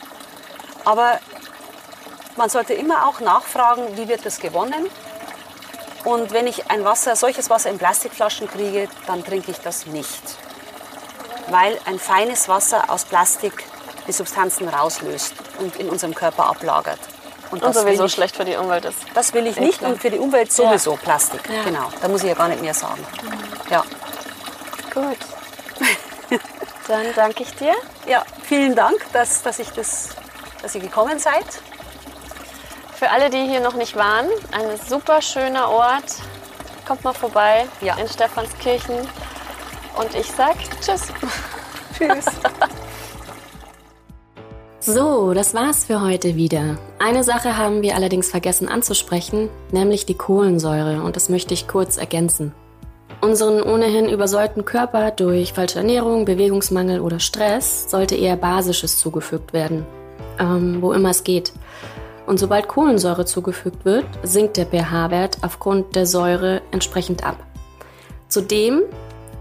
[0.85, 1.19] Aber
[2.37, 4.89] man sollte immer auch nachfragen, wie wird das gewonnen.
[6.05, 10.23] Und wenn ich ein Wasser, solches Wasser in Plastikflaschen kriege, dann trinke ich das nicht.
[11.49, 13.65] Weil ein feines Wasser aus Plastik
[14.07, 16.99] die Substanzen rauslöst und in unserem Körper ablagert.
[17.51, 18.99] Und das sowieso ich, schlecht für die Umwelt ist.
[19.15, 21.41] Das will ich Ja, nicht und für die Umwelt sowieso Plastik.
[21.49, 21.63] Ja.
[21.65, 23.05] Genau, da muss ich ja gar nicht mehr sagen.
[23.71, 23.85] Ja.
[24.93, 25.19] Gut.
[26.89, 27.75] Dann danke ich dir.
[28.07, 30.11] Ja, vielen Dank, dass, dass, ich das,
[30.63, 31.45] dass ihr gekommen seid.
[32.95, 36.05] Für alle, die hier noch nicht waren, ein super schöner Ort.
[36.87, 37.97] Kommt mal vorbei Ja.
[37.97, 39.09] in Stephanskirchen.
[39.97, 41.09] Und ich sag Tschüss.
[41.97, 42.27] Tschüss.
[44.89, 46.79] So, das war's für heute wieder.
[47.01, 51.97] Eine Sache haben wir allerdings vergessen anzusprechen, nämlich die Kohlensäure, und das möchte ich kurz
[51.97, 52.55] ergänzen.
[53.21, 59.85] Unseren ohnehin übersäuerten Körper durch falsche Ernährung, Bewegungsmangel oder Stress sollte eher Basisches zugefügt werden,
[60.39, 61.53] ähm, wo immer es geht.
[62.29, 67.39] Und sobald Kohlensäure zugefügt wird, sinkt der pH-Wert aufgrund der Säure entsprechend ab.
[68.29, 68.83] Zudem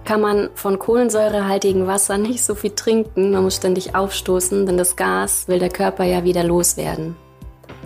[0.05, 4.95] kann man von kohlensäurehaltigem Wasser nicht so viel trinken, man muss ständig aufstoßen, denn das
[4.95, 7.15] Gas will der Körper ja wieder loswerden.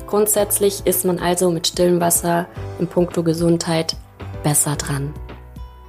[0.06, 2.48] Grundsätzlich ist man also mit stillem Wasser
[2.80, 3.96] im Punkto Gesundheit
[4.44, 5.14] besser dran.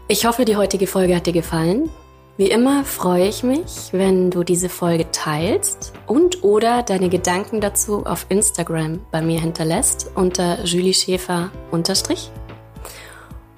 [0.08, 1.88] Ich hoffe, die heutige Folge hat dir gefallen.
[2.36, 8.06] Wie immer freue ich mich, wenn du diese Folge teilst und oder deine Gedanken dazu
[8.06, 11.50] auf Instagram bei mir hinterlässt unter Julie Schäfer.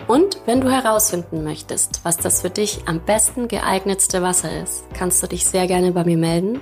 [0.09, 5.22] Und wenn du herausfinden möchtest, was das für dich am besten geeignetste Wasser ist, kannst
[5.22, 6.61] du dich sehr gerne bei mir melden.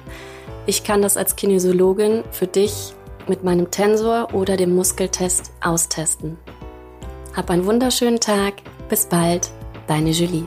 [0.66, 2.92] Ich kann das als Kinesiologin für dich
[3.26, 6.38] mit meinem Tensor oder dem Muskeltest austesten.
[7.34, 8.54] Hab einen wunderschönen Tag.
[8.88, 9.50] Bis bald.
[9.86, 10.46] Deine Julie.